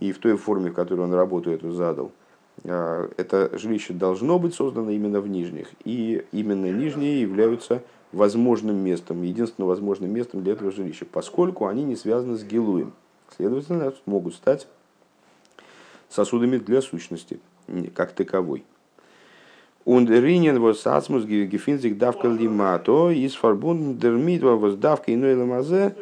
и 0.00 0.12
в 0.12 0.18
той 0.18 0.36
форме, 0.36 0.70
в 0.70 0.74
которой 0.74 1.00
он 1.00 1.14
работу 1.14 1.50
эту 1.50 1.72
задал– 1.72 2.12
а, 2.64 3.10
это 3.16 3.56
жилище 3.58 3.92
должно 3.92 4.38
быть 4.38 4.54
создано 4.54 4.90
именно 4.90 5.20
в 5.20 5.28
нижних. 5.28 5.68
И 5.84 6.24
именно 6.32 6.70
нижние 6.70 7.20
являются 7.20 7.82
возможным 8.12 8.76
местом, 8.76 9.22
единственным 9.22 9.68
возможным 9.68 10.12
местом 10.12 10.42
для 10.42 10.52
этого 10.52 10.70
жилища, 10.70 11.06
поскольку 11.10 11.66
они 11.66 11.82
не 11.84 11.96
связаны 11.96 12.36
с 12.36 12.44
гилуем. 12.44 12.92
Следовательно, 13.36 13.92
могут 14.04 14.34
стать 14.34 14.68
сосудами 16.08 16.58
для 16.58 16.82
сущности, 16.82 17.40
как 17.94 18.12
таковой. 18.12 18.64
Und 19.84 20.08
Rinen 20.10 20.62
was 20.62 20.86
Atmos 20.86 21.26
gefindt 21.26 21.82
sich 21.82 21.98
davka 21.98 22.28
limato 22.28 23.10
is 23.10 23.34
verbunden 23.34 23.98
damit 23.98 24.42
was 24.42 24.76
davka 24.78 25.12
иной 25.12 25.34
ламазе 25.34 25.94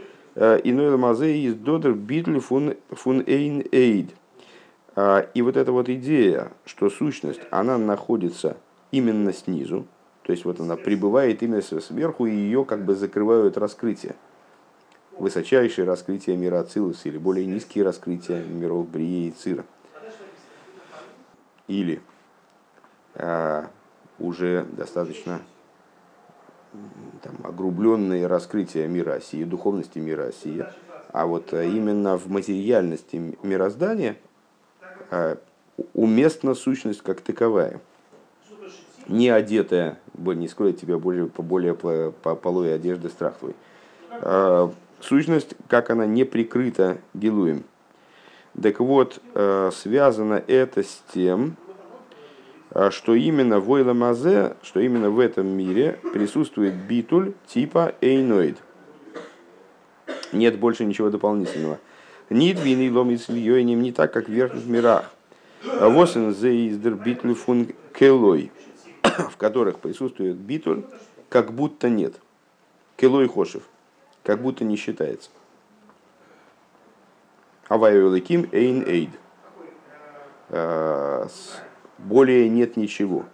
иной 0.65 1.47
is 1.47 1.55
doder 1.55 1.95
bitl 1.95 2.41
von 2.41 2.75
von 2.91 3.25
ein 3.27 3.65
eid. 3.73 4.11
А, 4.97 5.27
и 5.35 5.41
вот 5.41 5.57
эта 5.57 5.73
вот 5.73 5.89
идея, 5.89 6.51
что 6.65 6.91
сущность, 6.91 7.41
она 7.51 7.79
находится 7.79 8.57
именно 8.91 9.33
снизу, 9.33 9.87
то 10.25 10.33
есть 10.33 10.45
вот 10.45 10.61
она 10.61 10.77
пребывает 10.77 11.43
именно 11.43 11.63
сверху, 11.63 12.27
и 12.27 12.35
ее 12.35 12.65
как 12.65 12.85
бы 12.85 12.95
закрывают 12.95 13.57
раскрытия. 13.57 14.17
Высочайшие 15.19 15.87
раскрытия 15.87 16.37
мира 16.37 16.61
Ацилус 16.61 17.05
или 17.05 17.19
более 17.19 17.47
низкие 17.47 17.85
раскрытия 17.85 18.43
миров 18.45 18.89
Брии 18.89 19.29
и 19.29 19.31
Цира. 19.31 19.65
Или 21.69 22.01
уже 24.19 24.67
достаточно 24.73 25.41
там, 27.23 27.37
огрубленные 27.43 28.27
раскрытия 28.27 28.87
мира 28.87 29.15
Осии, 29.15 29.45
духовности 29.45 29.99
мира 29.99 30.29
Осии. 30.29 30.65
А 31.13 31.27
вот 31.27 31.53
именно 31.53 32.17
в 32.17 32.29
материальности 32.29 33.37
мироздания– 33.43 34.17
а, 35.11 35.39
уместна 35.95 36.55
сущность 36.55 37.03
как 37.03 37.21
таковая. 37.21 37.81
Не 39.09 39.29
одетая, 39.29 39.99
не 40.15 40.47
скроет 40.47 40.81
тебя 40.81 40.99
более, 40.99 41.27
по 41.27 41.43
более 41.43 41.75
по, 41.75 42.13
по 42.23 42.37
полой 42.37 42.75
одежды 42.75 43.09
страх 43.09 43.35
твой. 43.39 43.55
Сущность, 45.01 45.57
как 45.67 45.91
она 45.91 46.07
не 46.07 46.25
прикрыта 46.25 46.99
гилуем. 47.15 47.65
Так 48.61 48.81
вот, 48.81 49.21
связано 49.73 50.43
это 50.47 50.83
с 50.83 51.03
тем, 51.13 51.57
что 52.91 53.15
именно 53.15 53.61
в 53.61 53.71
Ойламазе, 53.71 54.57
что 54.63 54.81
именно 54.81 55.11
в 55.11 55.19
этом 55.19 55.47
мире 55.47 55.99
присутствует 56.13 56.75
битуль 56.75 57.33
типа 57.47 57.95
эйноид. 58.01 58.59
Нет 60.33 60.59
больше 60.59 60.85
ничего 60.85 61.11
дополнительного. 61.11 61.79
Нит 62.29 62.61
вины 62.61 62.93
ломит 62.93 63.29
льёйним 63.29 63.83
не 63.83 63.93
так, 63.93 64.13
как 64.13 64.29
в 64.29 64.33
верхних 64.33 64.65
мирах. 64.67 65.11
А 65.65 65.89
восен 65.89 66.33
зейздер 66.33 66.95
битлю 66.95 67.35
фун 67.35 67.69
келой, 67.93 68.53
в 69.03 69.37
которых 69.37 69.81
присутствует 69.81 70.37
битуль, 70.37 70.85
как 71.29 71.53
будто 71.53 71.89
нет. 71.89 72.15
Келой 72.97 73.29
хошев, 73.29 73.65
как 74.23 74.41
будто 74.41 74.65
не 74.65 74.77
считается. 74.77 75.31
Авайолыким 77.69 78.49
эйн 78.53 78.85
эйд. 78.87 79.11
Более 82.05 82.49
нет 82.49 82.77
ничего. 82.77 83.25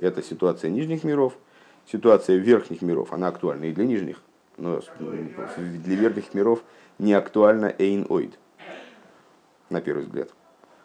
Это 0.00 0.22
ситуация 0.22 0.70
нижних 0.70 1.04
миров. 1.04 1.34
Ситуация 1.90 2.36
верхних 2.36 2.82
миров, 2.82 3.12
она 3.12 3.28
актуальна 3.28 3.64
и 3.64 3.72
для 3.72 3.84
нижних, 3.84 4.22
но 4.56 4.80
для 4.96 5.96
верхних 5.96 6.32
миров 6.32 6.62
не 6.98 7.12
актуальна 7.12 7.74
эйн 7.76 8.06
ойд 8.08 8.38
на 9.68 9.80
первый 9.80 10.04
взгляд. 10.04 10.28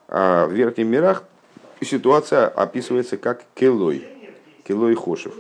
А 0.08 0.48
в 0.48 0.52
верхних 0.52 0.88
мирах 0.88 1.24
ситуация 1.82 2.48
описывается 2.48 3.18
как 3.18 3.44
келой, 3.54 4.08
келой 4.64 4.96
хошев. 4.96 5.36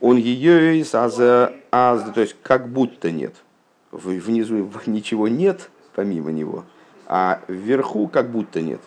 Он 0.00 0.16
ее 0.16 0.78
из 0.78 0.94
аза, 0.94 1.52
аз, 1.70 2.10
то 2.12 2.22
есть 2.22 2.36
как 2.42 2.68
будто 2.68 3.10
нет. 3.10 3.34
Внизу 3.90 4.70
ничего 4.86 5.28
нет, 5.28 5.68
помимо 5.94 6.32
него, 6.32 6.64
а 7.06 7.42
вверху 7.46 8.08
как 8.08 8.30
будто 8.30 8.62
нет. 8.62 8.80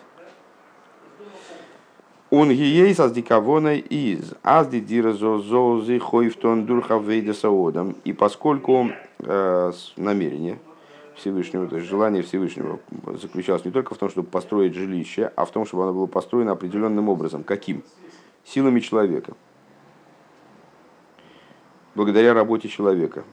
Он 2.30 2.50
ей 2.50 2.94
со 2.94 3.08
дикавона 3.08 3.76
из 3.76 4.34
азди 4.42 4.80
диразозозы 4.80 6.00
хойфтон 6.00 6.66
дурхавейда 6.66 7.34
саодам. 7.34 7.94
И 8.04 8.12
поскольку 8.12 8.90
э, 9.20 9.72
намерение, 9.96 10.58
Всевышнего, 11.14 11.66
то 11.66 11.76
есть 11.76 11.88
желание 11.88 12.22
Всевышнего 12.22 12.78
заключалось 13.20 13.64
не 13.64 13.70
только 13.70 13.94
в 13.94 13.98
том, 13.98 14.10
чтобы 14.10 14.28
построить 14.28 14.74
жилище, 14.74 15.32
а 15.34 15.44
в 15.44 15.50
том, 15.50 15.64
чтобы 15.64 15.84
оно 15.84 15.94
было 15.94 16.06
построено 16.06 16.52
определенным 16.52 17.08
образом. 17.08 17.42
Каким? 17.42 17.82
Силами 18.44 18.80
человека. 18.80 19.32
Благодаря 21.94 22.34
работе 22.34 22.68
человека. 22.68 23.24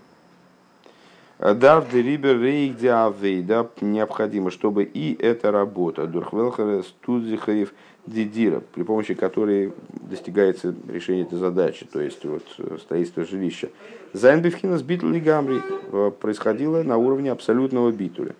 דארף 1.39 1.89
דעריבער 1.91 2.39
אויך 2.39 2.77
די 2.77 3.67
необходимо, 3.81 4.49
чтобы 4.49 4.83
и 4.83 5.13
эта 5.21 5.51
работа, 5.51 6.07
дурхвелхера 6.07 6.83
студзихаев 6.83 7.73
дидира, 8.05 8.61
при 8.73 8.83
помощи 8.83 9.13
которой 9.13 9.73
достигается 10.09 10.75
решение 10.87 11.23
этой 11.23 11.39
задачи, 11.39 11.85
то 11.85 12.01
есть 12.01 12.23
вот, 12.25 12.43
строительство 12.81 13.23
жилища. 13.25 13.69
זיין 14.13 14.81
בבחינת 14.81 15.17
ביטול 15.17 15.19
לגמרי 15.19 15.61
э, 15.91 16.11
происходило 16.19 16.83
на 16.83 16.97
уровне 16.97 17.31
абсолютного 17.31 17.91
битуля. 17.91 18.35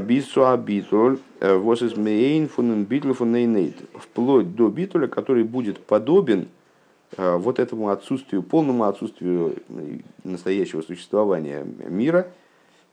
ביז 0.00 0.46
צו 0.48 0.71
א 0.71 0.79
ביטול 0.79 1.18
э, 1.40 1.54
וואס 1.54 1.82
איז 1.82 1.96
מעין 1.96 2.48
פון 2.48 2.84
דעם 2.84 2.95
ביטול 2.95 3.12
פון 3.12 3.31
אין 3.31 3.50
עוד. 3.50 3.76
Вплоть 3.94 4.54
до 4.54 4.68
битуля, 4.68 5.06
который 5.06 5.44
будет 5.44 5.78
подобен 5.80 6.48
э, 7.16 7.36
вот 7.36 7.58
этому 7.58 7.90
отсутствию, 7.90 8.42
полному 8.42 8.84
отсутствию 8.84 9.56
настоящего 10.24 10.82
существования 10.82 11.66
мира 11.88 12.28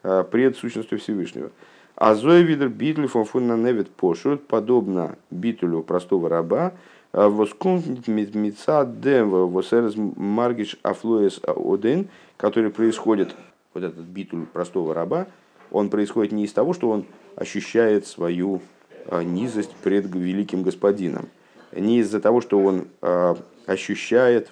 пред 0.01 0.57
сущностью 0.57 0.99
Всевышнего. 0.99 1.49
А 1.95 2.15
Зоевидер 2.15 2.69
битуль 2.69 3.07
фон 3.07 3.63
невит 3.63 3.89
пошут, 3.89 4.47
подобно 4.47 5.17
битулю 5.29 5.83
простого 5.83 6.27
раба, 6.27 6.73
воскунт 7.11 8.07
митца 8.07 8.85
дем 8.85 9.29
восерез 9.29 9.93
маргиш 9.95 10.77
афлуэс 10.81 11.41
один, 11.45 12.09
который 12.37 12.71
происходит, 12.71 13.35
вот 13.73 13.83
этот 13.83 14.05
битуль 14.05 14.45
простого 14.47 14.93
раба, 14.93 15.27
он 15.71 15.89
происходит 15.89 16.31
не 16.31 16.45
из 16.45 16.53
того, 16.53 16.73
что 16.73 16.89
он 16.89 17.05
ощущает 17.35 18.05
свою 18.07 18.61
а, 19.07 19.23
низость 19.23 19.75
пред 19.83 20.05
великим 20.13 20.63
господином, 20.63 21.29
не 21.71 21.99
из-за 21.99 22.19
того, 22.19 22.41
что 22.41 22.59
он 22.59 22.87
а, 23.01 23.37
ощущает 23.65 24.51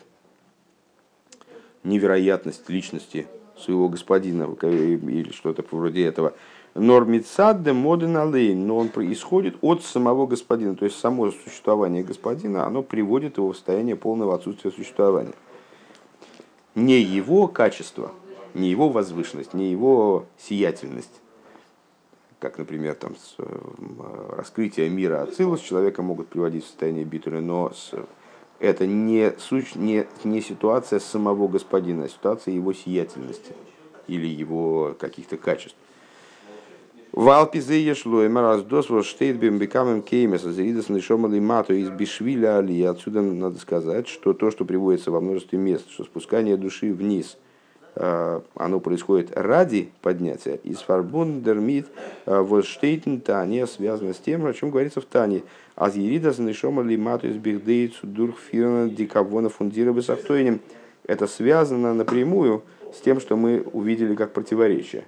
невероятность 1.84 2.70
личности 2.70 3.28
своего 3.58 3.90
господина 3.90 4.44
или 4.64 5.32
что-то 5.32 5.64
вроде 5.70 6.06
этого, 6.06 6.34
Нормицадде 6.74 7.74
моден 7.74 8.16
алейн, 8.16 8.66
но 8.66 8.78
он 8.78 8.90
происходит 8.90 9.58
от 9.62 9.84
самого 9.84 10.26
господина. 10.26 10.76
То 10.76 10.86
есть 10.86 10.98
само 10.98 11.32
существование 11.32 12.04
господина, 12.04 12.66
оно 12.66 12.82
приводит 12.82 13.38
его 13.38 13.52
в 13.52 13.56
состояние 13.56 13.98
полного 13.98 14.36
отсутствия 14.36 14.72
существования. 14.72 15.34
Не 16.76 17.02
его 17.02 17.50
качество, 17.50 18.14
не 18.54 18.70
его 18.70 18.88
возвышенность, 18.88 19.54
не 19.54 19.70
его 19.70 20.26
сиятельность, 20.38 21.22
как, 22.40 22.58
например, 22.58 22.96
там, 22.96 23.16
с, 23.18 23.36
э, 23.38 24.36
раскрытие 24.36 24.90
мира 24.90 25.22
Ацилус 25.22 25.60
человека 25.60 26.02
могут 26.02 26.30
приводить 26.30 26.64
в 26.64 26.68
состояние 26.68 27.04
битуля, 27.04 27.42
но 27.42 27.72
с, 27.72 27.94
это 28.60 28.88
не, 28.88 29.34
суть, 29.38 29.76
не, 29.76 30.08
не 30.24 30.42
ситуация 30.42 31.00
самого 31.00 31.50
господина, 31.50 32.06
а 32.06 32.10
ситуация 32.10 32.54
его 32.54 32.74
сиятельности 32.74 33.54
или 34.08 34.26
его 34.26 34.96
каких-то 34.98 35.36
качеств. 35.38 35.78
Валпизе 37.14 37.82
ешло, 37.82 38.24
и 38.24 38.30
раздос 38.30 38.90
вот 38.90 39.06
штейт 39.06 39.38
бекамем 39.38 40.02
кеймес, 40.02 40.46
азеридас 40.46 40.90
нишомали 40.90 41.40
мату 41.40 41.74
из 41.74 41.90
бишвиля 41.90 42.58
али. 42.58 42.82
Отсюда 42.84 43.22
надо 43.22 43.60
сказать, 43.60 44.08
что 44.08 44.34
то, 44.34 44.50
что 44.52 44.66
приводится 44.66 45.12
во 45.12 45.20
множестве 45.20 45.60
мест, 45.60 45.90
что 45.90 46.04
спускание 46.04 46.58
души 46.58 46.94
вниз– 46.94 47.38
оно 47.96 48.80
происходит 48.80 49.32
ради 49.36 49.92
поднятия. 50.02 50.56
Из 50.64 50.80
фарбундермит 50.80 51.88
э, 52.26 52.40
воштейтен 52.40 53.20
Тане 53.20 53.68
связано 53.68 54.14
с 54.14 54.18
тем, 54.18 54.46
о 54.46 54.54
чем 54.54 54.72
говорится 54.72 55.02
в 55.02 55.06
Тане. 55.06 55.44
Аз 55.76 55.96
ерида 55.96 56.32
занешома 56.32 56.84
лимату 56.84 57.28
из 57.28 57.36
бихдейцу 57.36 58.08
дурхфирна 58.08 58.90
дикавона 58.90 59.50
фундира 59.50 59.92
бесахтойнем. 59.92 60.62
Это 61.06 61.28
связано 61.28 61.94
напрямую 61.94 62.64
с 62.96 63.02
тем, 63.02 63.20
что 63.20 63.36
мы 63.36 63.62
увидели 63.74 64.16
как 64.16 64.32
противоречие. 64.32 65.06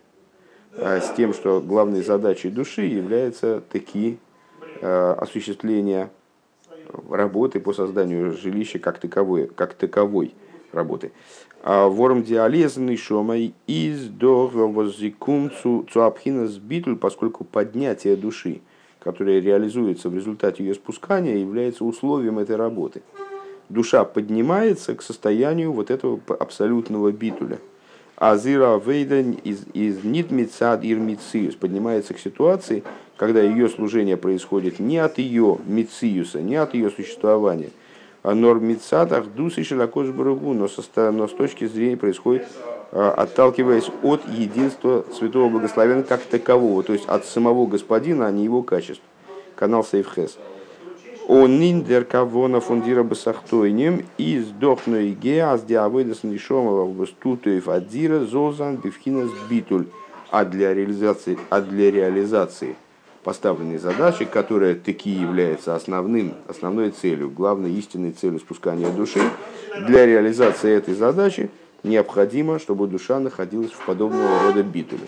Э, 0.75 1.01
с 1.01 1.13
тем, 1.15 1.33
что 1.33 1.61
главной 1.61 2.01
задачей 2.01 2.49
души 2.49 2.83
является 2.83 3.61
таки 3.71 4.17
осуществление 4.81 6.09
работы 7.09 7.61
по 7.61 7.71
созданию 7.71 8.33
жилища 8.33 8.79
как 8.79 8.99
таковой, 8.99 9.47
как 9.47 9.75
таковой 9.75 10.33
работы. 10.73 11.11
А 11.61 11.87
ворм 11.87 12.23
диалезный 12.23 12.97
шомай 12.97 13.53
из 13.67 14.09
возикум 14.19 15.49
цуапхина 15.89 16.47
сбитуль, 16.47 16.97
поскольку 16.97 17.45
поднятие 17.45 18.17
души, 18.17 18.61
которое 18.99 19.39
реализуется 19.39 20.09
в 20.09 20.15
результате 20.15 20.65
ее 20.65 20.73
спускания, 20.73 21.37
является 21.37 21.85
условием 21.85 22.39
этой 22.39 22.57
работы. 22.57 23.01
Душа 23.69 24.03
поднимается 24.03 24.93
к 24.93 25.01
состоянию 25.01 25.71
вот 25.71 25.89
этого 25.89 26.19
абсолютного 26.37 27.11
битуля. 27.11 27.59
А 28.15 28.37
зира 28.37 28.79
вейден 28.83 29.31
из, 29.31 29.65
из 29.73 30.03
нитмицад 30.03 30.83
ирмициус 30.83 31.55
поднимается 31.55 32.13
к 32.13 32.19
ситуации, 32.19 32.83
когда 33.17 33.41
ее 33.41 33.69
служение 33.69 34.17
происходит 34.17 34.79
не 34.79 34.97
от 34.97 35.17
ее 35.17 35.57
мициуса, 35.65 36.41
не 36.41 36.55
от 36.55 36.73
ее 36.73 36.89
существования– 36.89 37.69
нормицатах 38.23 39.25
дусы 39.27 39.63
широкош 39.63 40.09
брагу, 40.09 40.53
но, 40.53 40.69
но 40.95 41.27
с 41.27 41.31
точки 41.31 41.65
зрения 41.65 41.97
происходит, 41.97 42.47
а, 42.91 43.11
отталкиваясь 43.11 43.89
от 44.01 44.21
единства 44.29 45.05
Святого 45.17 45.49
Благословения 45.49 46.03
как 46.03 46.21
такового, 46.21 46.83
то 46.83 46.93
есть 46.93 47.05
от 47.07 47.25
самого 47.25 47.67
Господина, 47.67 48.27
а 48.27 48.31
не 48.31 48.45
его 48.45 48.63
качеств. 48.63 49.03
Канал 49.55 49.83
Сейфхес. 49.83 50.37
Он 51.27 51.59
ниндер 51.59 52.03
кавона 52.03 52.59
фундира 52.59 53.03
басахтойнем 53.03 54.05
из 54.17 54.47
дохной 54.47 55.11
геас 55.11 55.63
диавойдас 55.63 56.23
нишомова 56.23 57.05
встутуев 57.05 57.69
адзира 57.69 58.19
зозан 58.25 58.77
бифхинас 58.77 59.29
битуль. 59.49 59.85
А 60.31 60.43
для 60.45 60.73
реализации, 60.73 61.37
а 61.49 61.61
для 61.61 61.91
реализации 61.91 62.75
поставленной 63.23 63.77
задачи, 63.77 64.25
которая 64.25 64.75
таки 64.75 65.11
является 65.11 65.75
основным, 65.75 66.33
основной 66.47 66.89
целью, 66.89 67.29
главной 67.29 67.71
истинной 67.73 68.11
целью 68.11 68.39
спускания 68.39 68.89
души, 68.91 69.21
для 69.87 70.05
реализации 70.05 70.71
этой 70.71 70.93
задачи 70.93 71.49
необходимо, 71.83 72.59
чтобы 72.59 72.87
душа 72.87 73.19
находилась 73.19 73.71
в 73.71 73.85
подобного 73.85 74.43
рода 74.43 74.63
битуле. 74.63 75.07